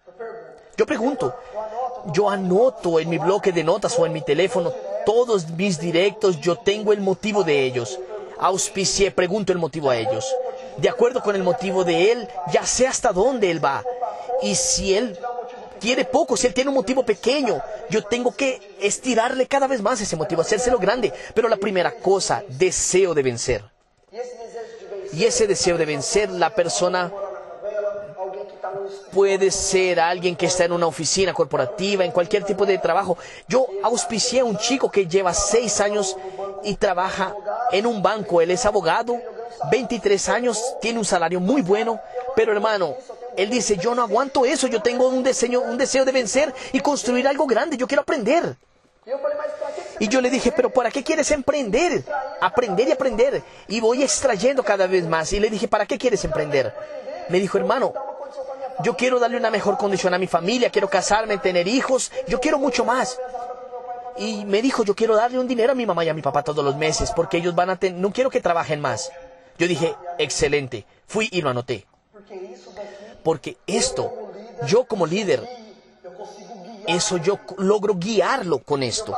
Yo 0.77 0.87
pregunto, 0.87 1.35
yo 2.13 2.31
anoto 2.31 2.99
en 3.01 3.09
mi 3.09 3.19
bloque 3.19 3.53
de 3.53 3.65
notas 3.65 3.99
o 3.99 4.07
en 4.07 4.13
mi 4.13 4.23
teléfono 4.23 4.73
todos 5.05 5.49
mis 5.51 5.79
directos, 5.79 6.41
yo 6.41 6.57
tengo 6.57 6.93
el 6.93 7.01
motivo 7.01 7.45
de 7.45 7.65
ellos. 7.65 7.99
Auspicié, 8.39 9.11
pregunto 9.11 9.53
el 9.53 9.59
motivo 9.59 9.91
a 9.91 9.97
ellos. 9.97 10.25
De 10.77 10.89
acuerdo 10.89 11.23
con 11.23 11.37
el 11.37 11.43
motivo 11.43 11.85
de 11.85 12.13
él, 12.13 12.29
ya 12.53 12.65
sé 12.65 12.87
hasta 12.87 13.13
dónde 13.13 13.51
él 13.51 13.63
va. 13.63 13.85
Y 14.43 14.55
si 14.55 14.95
él 14.95 15.19
tiene 15.79 16.05
poco, 16.05 16.37
si 16.37 16.47
él 16.47 16.55
tiene 16.55 16.71
un 16.71 16.77
motivo 16.77 17.03
pequeño, 17.05 17.61
yo 17.91 18.03
tengo 18.05 18.33
que 18.35 18.77
estirarle 18.81 19.47
cada 19.47 19.67
vez 19.67 19.83
más 19.83 20.01
ese 20.01 20.17
motivo, 20.17 20.43
hacérselo 20.43 20.79
grande. 20.79 21.13
Pero 21.35 21.49
la 21.49 21.57
primera 21.57 21.93
cosa, 21.93 22.45
deseo 22.49 23.15
de 23.15 23.23
vencer. 23.23 23.65
Y 25.13 25.25
ese 25.25 25.47
deseo 25.47 25.77
de 25.77 25.87
vencer, 25.87 26.31
la 26.31 26.51
persona 26.51 27.13
puede 29.13 29.51
ser 29.51 30.01
alguien 30.01 30.37
que 30.37 30.47
está 30.47 30.65
en 30.65 30.73
una 30.73 30.87
oficina 30.87 31.33
corporativa, 31.33 32.05
en 32.05 32.13
cualquier 32.13 32.45
tipo 32.45 32.65
de 32.65 32.79
trabajo. 32.79 33.19
Yo 33.49 33.67
auspicié 33.83 34.41
a 34.41 34.45
un 34.45 34.57
chico 34.57 34.91
que 34.91 35.07
lleva 35.07 35.35
seis 35.35 35.81
años 35.81 36.17
y 36.63 36.75
trabaja 36.77 37.35
en 37.73 37.87
un 37.87 38.03
banco. 38.03 38.41
Él 38.41 38.51
es 38.51 38.65
abogado, 38.67 39.17
23 39.71 40.29
años, 40.29 40.77
tiene 40.81 40.99
un 40.99 41.05
salario 41.05 41.41
muy 41.41 41.63
bueno, 41.63 42.01
pero 42.37 42.53
hermano, 42.53 42.95
él 43.37 43.51
dice, 43.51 43.77
yo 43.77 43.95
no 43.95 44.03
aguanto 44.03 44.45
eso, 44.45 44.67
yo 44.67 44.81
tengo 44.81 45.09
un 45.09 45.23
deseo, 45.23 45.61
un 45.61 45.77
deseo 45.77 46.05
de 46.05 46.13
vencer 46.13 46.55
y 46.73 46.81
construir 46.81 47.27
algo 47.27 47.47
grande, 47.47 47.77
yo 47.77 47.87
quiero 47.87 48.03
aprender. 48.03 48.57
Y 50.01 50.09
yo 50.09 50.21
le 50.21 50.31
dije, 50.31 50.51
pero 50.51 50.71
¿para 50.71 50.91
qué 50.91 51.05
quieres 51.05 51.31
emprender? 51.31 52.03
Aprender 52.41 52.89
y 52.89 52.93
aprender. 52.93 53.43
Y 53.69 53.81
voy 53.81 54.03
extrayendo 54.03 54.65
cada 54.65 54.87
vez 54.87 55.07
más. 55.07 55.33
Y 55.33 55.39
le 55.39 55.51
dije, 55.51 55.69
¿para 55.69 55.87
qué 55.87 55.99
quieres 55.99 56.25
emprender? 56.25 56.75
Me 57.29 57.39
dijo, 57.39 57.59
hermano, 57.59 57.93
yo 58.83 58.97
quiero 58.97 59.19
darle 59.19 59.37
una 59.37 59.51
mejor 59.51 59.77
condición 59.77 60.15
a 60.15 60.19
mi 60.19 60.27
familia, 60.27 60.71
quiero 60.71 60.89
casarme, 60.89 61.37
tener 61.37 61.69
hijos, 61.69 62.11
yo 62.27 62.41
quiero 62.41 62.59
mucho 62.59 62.85
más. 62.85 63.19
Y 64.17 64.45
me 64.47 64.63
dijo, 64.63 64.85
yo 64.85 64.95
quiero 64.97 65.17
darle 65.17 65.39
un 65.39 65.47
dinero 65.47 65.73
a 65.73 65.75
mi 65.75 65.85
mamá 65.85 66.03
y 66.05 66.09
a 66.09 66.15
mi 66.15 66.23
papá 66.23 66.43
todos 66.43 66.65
los 66.65 66.77
meses, 66.77 67.13
porque 67.15 67.37
ellos 67.37 67.55
van 67.55 67.71
a 67.71 67.77
tener, 67.77 68.01
no 68.01 68.11
quiero 68.11 68.31
que 68.31 68.41
trabajen 68.41 68.81
más. 68.81 69.13
Yo 69.59 69.69
dije, 69.69 69.95
excelente. 70.19 70.87
Fui 71.07 71.29
y 71.31 71.43
lo 71.43 71.51
anoté. 71.51 71.87
Porque 73.23 73.59
esto, 73.67 74.13
yo 74.67 74.85
como 74.85 75.07
líder, 75.07 75.47
eso 76.87 77.19
yo 77.19 77.39
logro 77.59 77.95
guiarlo 77.97 78.61
con 78.61 78.83
esto. 78.83 79.17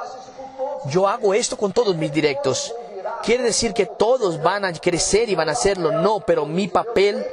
Yo 0.86 1.06
hago 1.08 1.34
esto 1.34 1.56
con 1.56 1.72
todos 1.72 1.96
mis 1.96 2.12
directos. 2.12 2.74
¿Quiere 3.22 3.44
decir 3.44 3.72
que 3.72 3.86
todos 3.86 4.42
van 4.42 4.64
a 4.64 4.72
crecer 4.72 5.28
y 5.28 5.34
van 5.34 5.48
a 5.48 5.52
hacerlo? 5.52 5.92
No, 5.92 6.20
pero 6.20 6.44
mi 6.44 6.68
papel, 6.68 7.24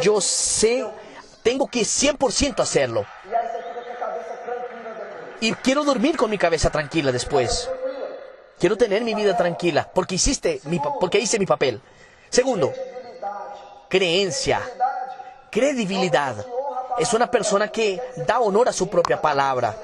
yo 0.00 0.20
sé, 0.20 0.86
tengo 1.42 1.66
que 1.66 1.80
100% 1.80 2.60
hacerlo. 2.60 3.04
Y 5.40 5.52
quiero 5.54 5.84
dormir 5.84 6.16
con 6.16 6.30
mi 6.30 6.38
cabeza 6.38 6.70
tranquila 6.70 7.12
después. 7.12 7.68
Quiero 8.58 8.76
tener 8.76 9.02
mi 9.02 9.14
vida 9.14 9.36
tranquila 9.36 9.90
porque 9.92 10.14
hiciste 10.14 10.60
mi, 10.64 10.80
porque 11.00 11.18
hice 11.18 11.38
mi 11.38 11.44
papel. 11.44 11.82
Segundo, 12.30 12.72
creencia, 13.88 14.62
credibilidad. 15.50 16.36
Es 16.98 17.12
una 17.12 17.30
persona 17.30 17.68
que 17.68 18.00
da 18.26 18.40
honor 18.40 18.68
a 18.68 18.72
su 18.72 18.88
propia 18.88 19.20
palabra. 19.20 19.76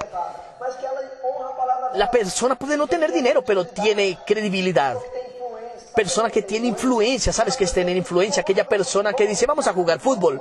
Que 1.92 1.98
La 1.98 2.10
persona 2.10 2.54
puede 2.54 2.76
no 2.76 2.86
tener 2.86 3.12
dinero, 3.12 3.42
pero 3.42 3.66
tiene 3.66 4.18
credibilidad. 4.26 4.96
tem 4.96 5.20
influência. 5.34 5.94
Persona 5.94 6.30
que 6.30 6.42
tiene 6.42 6.68
influencia, 6.68 7.32
¿sabes 7.32 7.56
qué 7.56 7.64
es 7.64 7.72
tener 7.72 7.96
influencia? 7.96 8.42
Aquella 8.42 8.66
persona 8.66 9.12
que 9.12 9.26
dice, 9.26 9.46
vamos 9.46 9.66
a 9.66 9.72
jugar 9.72 10.00
fútbol. 10.00 10.40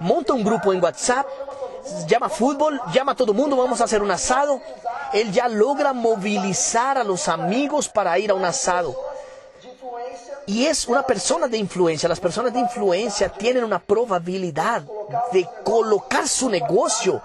Monta 0.00 0.32
un 0.32 0.44
grupo 0.44 0.72
en 0.72 0.82
WhatsApp, 0.82 1.26
llama 2.06 2.28
fútbol, 2.28 2.80
llama 2.92 3.12
a 3.12 3.14
todo 3.14 3.32
el 3.32 3.38
mundo, 3.38 3.56
vamos 3.56 3.80
a 3.80 3.84
hacer 3.84 4.02
un 4.02 4.10
asado. 4.10 4.60
Él 5.12 5.32
ya 5.32 5.48
logra 5.48 5.92
movilizar 5.92 6.98
a 6.98 7.04
los 7.04 7.28
amigos 7.28 7.88
para 7.88 8.18
ir 8.18 8.30
a 8.30 8.34
un 8.34 8.44
asado. 8.44 8.94
Y 10.46 10.66
es 10.66 10.86
una 10.86 11.02
persona 11.02 11.48
de 11.48 11.58
influencia. 11.58 12.08
Las 12.08 12.20
personas 12.20 12.52
de 12.52 12.60
influencia 12.60 13.28
tienen 13.28 13.64
una 13.64 13.78
probabilidad 13.78 14.82
de 15.32 15.48
colocar 15.64 16.28
su 16.28 16.48
negocio 16.48 17.20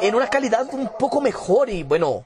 en 0.00 0.14
una 0.14 0.28
calidad 0.28 0.66
un 0.72 0.90
poco 0.98 1.20
mejor 1.20 1.70
y 1.70 1.82
bueno, 1.82 2.24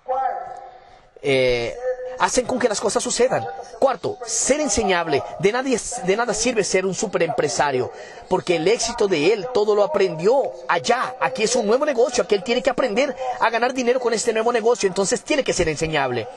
eh, 1.23 1.77
hacen 2.21 2.47
con 2.47 2.59
que 2.59 2.69
las 2.69 2.81
cosas 2.81 3.03
sucedan. 3.03 3.47
Cuarto, 3.79 4.19
ser 4.25 4.61
enseñable. 4.61 5.23
De 5.39 5.53
nada, 5.53 5.69
de 5.69 6.17
nada 6.17 6.35
sirve 6.35 6.63
ser 6.63 6.85
un 6.85 6.95
superempresario, 6.95 7.91
porque 8.29 8.57
el 8.57 8.69
éxito 8.69 9.09
de 9.09 9.33
él 9.33 9.49
todo 9.55 9.75
lo 9.75 9.83
aprendió 9.83 10.53
allá. 10.69 11.17
Aquí 11.19 11.43
es 11.43 11.57
un 11.57 11.67
nuevo 11.67 11.87
negocio, 11.87 12.23
aquí 12.23 12.35
él 12.35 12.45
tiene 12.45 12.63
que 12.63 12.71
aprender 12.71 13.17
a 13.41 13.51
ganar 13.51 13.73
dinero 13.73 13.99
con 13.99 14.13
este 14.13 14.33
nuevo 14.33 14.53
negocio, 14.53 14.87
entonces 14.87 15.23
tiene 15.23 15.43
que 15.43 15.55
ser 15.55 15.69
enseñable. 15.69 16.29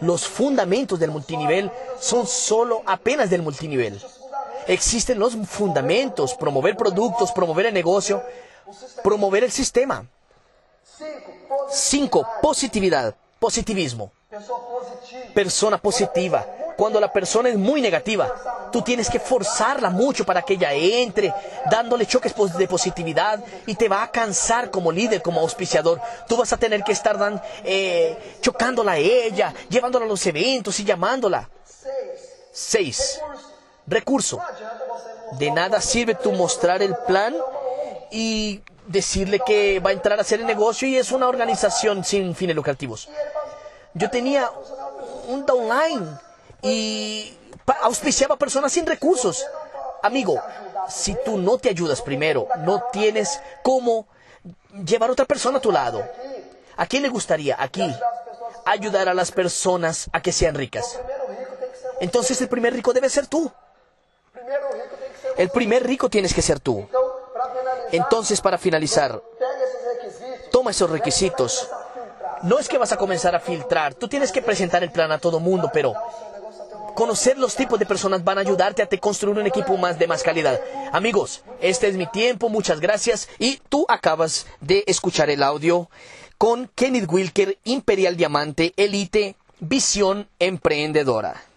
Los 0.00 0.26
fundamentos 0.26 0.98
del 0.98 1.10
multinivel 1.10 1.70
son 1.98 2.26
solo 2.26 2.82
apenas 2.86 3.30
del 3.30 3.42
multinivel. 3.42 4.00
Existen 4.66 5.18
los 5.18 5.36
fundamentos, 5.48 6.34
promover 6.34 6.76
productos, 6.76 7.32
promover 7.32 7.66
el 7.66 7.74
negocio, 7.74 8.22
promover 9.02 9.44
el 9.44 9.50
sistema. 9.50 10.06
cinco, 11.70 12.26
positividade. 12.40 12.40
5. 12.40 12.40
Positividad, 12.42 13.16
positivismo. 13.38 14.12
Persona 15.34 15.76
positiva. 15.78 16.46
Cuando 16.76 17.00
la 17.00 17.12
persona 17.12 17.48
es 17.48 17.56
muy 17.58 17.80
negativa, 17.82 18.32
tú 18.70 18.80
tienes 18.80 19.10
que 19.10 19.18
forzarla 19.18 19.90
mucho 19.90 20.24
para 20.24 20.40
que 20.42 20.54
ella 20.54 20.72
entre, 20.72 21.34
dándole 21.70 22.06
choques 22.06 22.32
de 22.56 22.68
positividad 22.68 23.42
y 23.66 23.74
te 23.74 23.88
va 23.88 24.04
a 24.04 24.10
cansar 24.10 24.70
como 24.70 24.92
líder, 24.92 25.20
como 25.20 25.40
auspiciador. 25.40 26.00
Tú 26.28 26.36
vas 26.36 26.52
a 26.52 26.56
tener 26.56 26.82
que 26.84 26.92
estar 26.92 27.18
dan- 27.18 27.42
eh, 27.64 28.36
chocándola 28.40 28.92
a 28.92 28.96
ella, 28.98 29.52
llevándola 29.68 30.04
a 30.06 30.08
los 30.08 30.24
eventos 30.26 30.78
y 30.78 30.84
llamándola. 30.84 31.50
Seis, 31.64 32.00
6. 32.52 33.20
Recurso. 33.86 34.40
De 35.38 35.50
nada 35.50 35.80
sirve 35.80 36.14
tú 36.14 36.32
mostrar 36.32 36.82
el 36.82 36.94
plan 37.06 37.34
y 38.12 38.62
decirle 38.86 39.40
que 39.44 39.80
va 39.80 39.90
a 39.90 39.92
entrar 39.92 40.18
a 40.18 40.22
hacer 40.22 40.40
el 40.40 40.46
negocio 40.46 40.86
y 40.88 40.96
es 40.96 41.12
una 41.12 41.28
organización 41.28 42.04
sin 42.04 42.34
fines 42.34 42.56
lucrativos. 42.56 43.08
Yo 43.94 44.10
tenía 44.10 44.50
un 45.28 45.44
downline 45.44 46.18
y 46.62 47.36
auspiciaba 47.82 48.36
personas 48.36 48.72
sin 48.72 48.86
recursos. 48.86 49.44
Amigo, 50.02 50.40
si 50.88 51.16
tú 51.24 51.38
no 51.38 51.58
te 51.58 51.68
ayudas 51.68 52.02
primero, 52.02 52.48
no 52.58 52.82
tienes 52.92 53.40
cómo 53.62 54.06
llevar 54.84 55.10
a 55.10 55.12
otra 55.12 55.24
persona 55.24 55.58
a 55.58 55.60
tu 55.60 55.72
lado. 55.72 56.04
¿A 56.76 56.86
quién 56.86 57.02
le 57.02 57.08
gustaría 57.08 57.56
aquí 57.58 57.94
ayudar 58.64 59.08
a 59.08 59.14
las 59.14 59.32
personas 59.32 60.08
a 60.12 60.22
que 60.22 60.32
sean 60.32 60.54
ricas? 60.54 60.98
Entonces 62.00 62.40
el 62.40 62.48
primer 62.48 62.72
rico 62.72 62.92
debe 62.92 63.10
ser 63.10 63.26
tú. 63.26 63.50
El 65.36 65.50
primer 65.50 65.86
rico 65.86 66.08
tienes 66.08 66.34
que 66.34 66.42
ser 66.42 66.60
tú. 66.60 66.88
Entonces, 67.92 68.40
para 68.40 68.58
finalizar, 68.58 69.20
toma 70.50 70.70
esos 70.70 70.90
requisitos. 70.90 71.68
No 72.42 72.58
es 72.58 72.68
que 72.68 72.78
vas 72.78 72.92
a 72.92 72.96
comenzar 72.96 73.34
a 73.34 73.40
filtrar, 73.40 73.94
tú 73.94 74.08
tienes 74.08 74.32
que 74.32 74.40
presentar 74.40 74.82
el 74.82 74.90
plan 74.90 75.12
a 75.12 75.18
todo 75.18 75.40
mundo, 75.40 75.70
pero 75.72 75.94
conocer 76.94 77.38
los 77.38 77.54
tipos 77.54 77.78
de 77.78 77.86
personas 77.86 78.24
van 78.24 78.38
a 78.38 78.40
ayudarte 78.40 78.82
a 78.82 78.86
te 78.86 78.98
construir 78.98 79.38
un 79.38 79.46
equipo 79.46 79.76
más 79.76 79.98
de 79.98 80.06
más 80.06 80.22
calidad. 80.22 80.60
Amigos, 80.92 81.42
este 81.60 81.88
es 81.88 81.96
mi 81.96 82.06
tiempo, 82.06 82.48
muchas 82.48 82.80
gracias 82.80 83.28
y 83.38 83.60
tú 83.68 83.84
acabas 83.88 84.46
de 84.60 84.84
escuchar 84.86 85.28
el 85.28 85.42
audio 85.42 85.90
con 86.38 86.70
Kenneth 86.74 87.10
Wilker, 87.10 87.58
Imperial 87.64 88.16
Diamante, 88.16 88.72
Elite, 88.76 89.36
Visión 89.60 90.26
Emprendedora. 90.38 91.49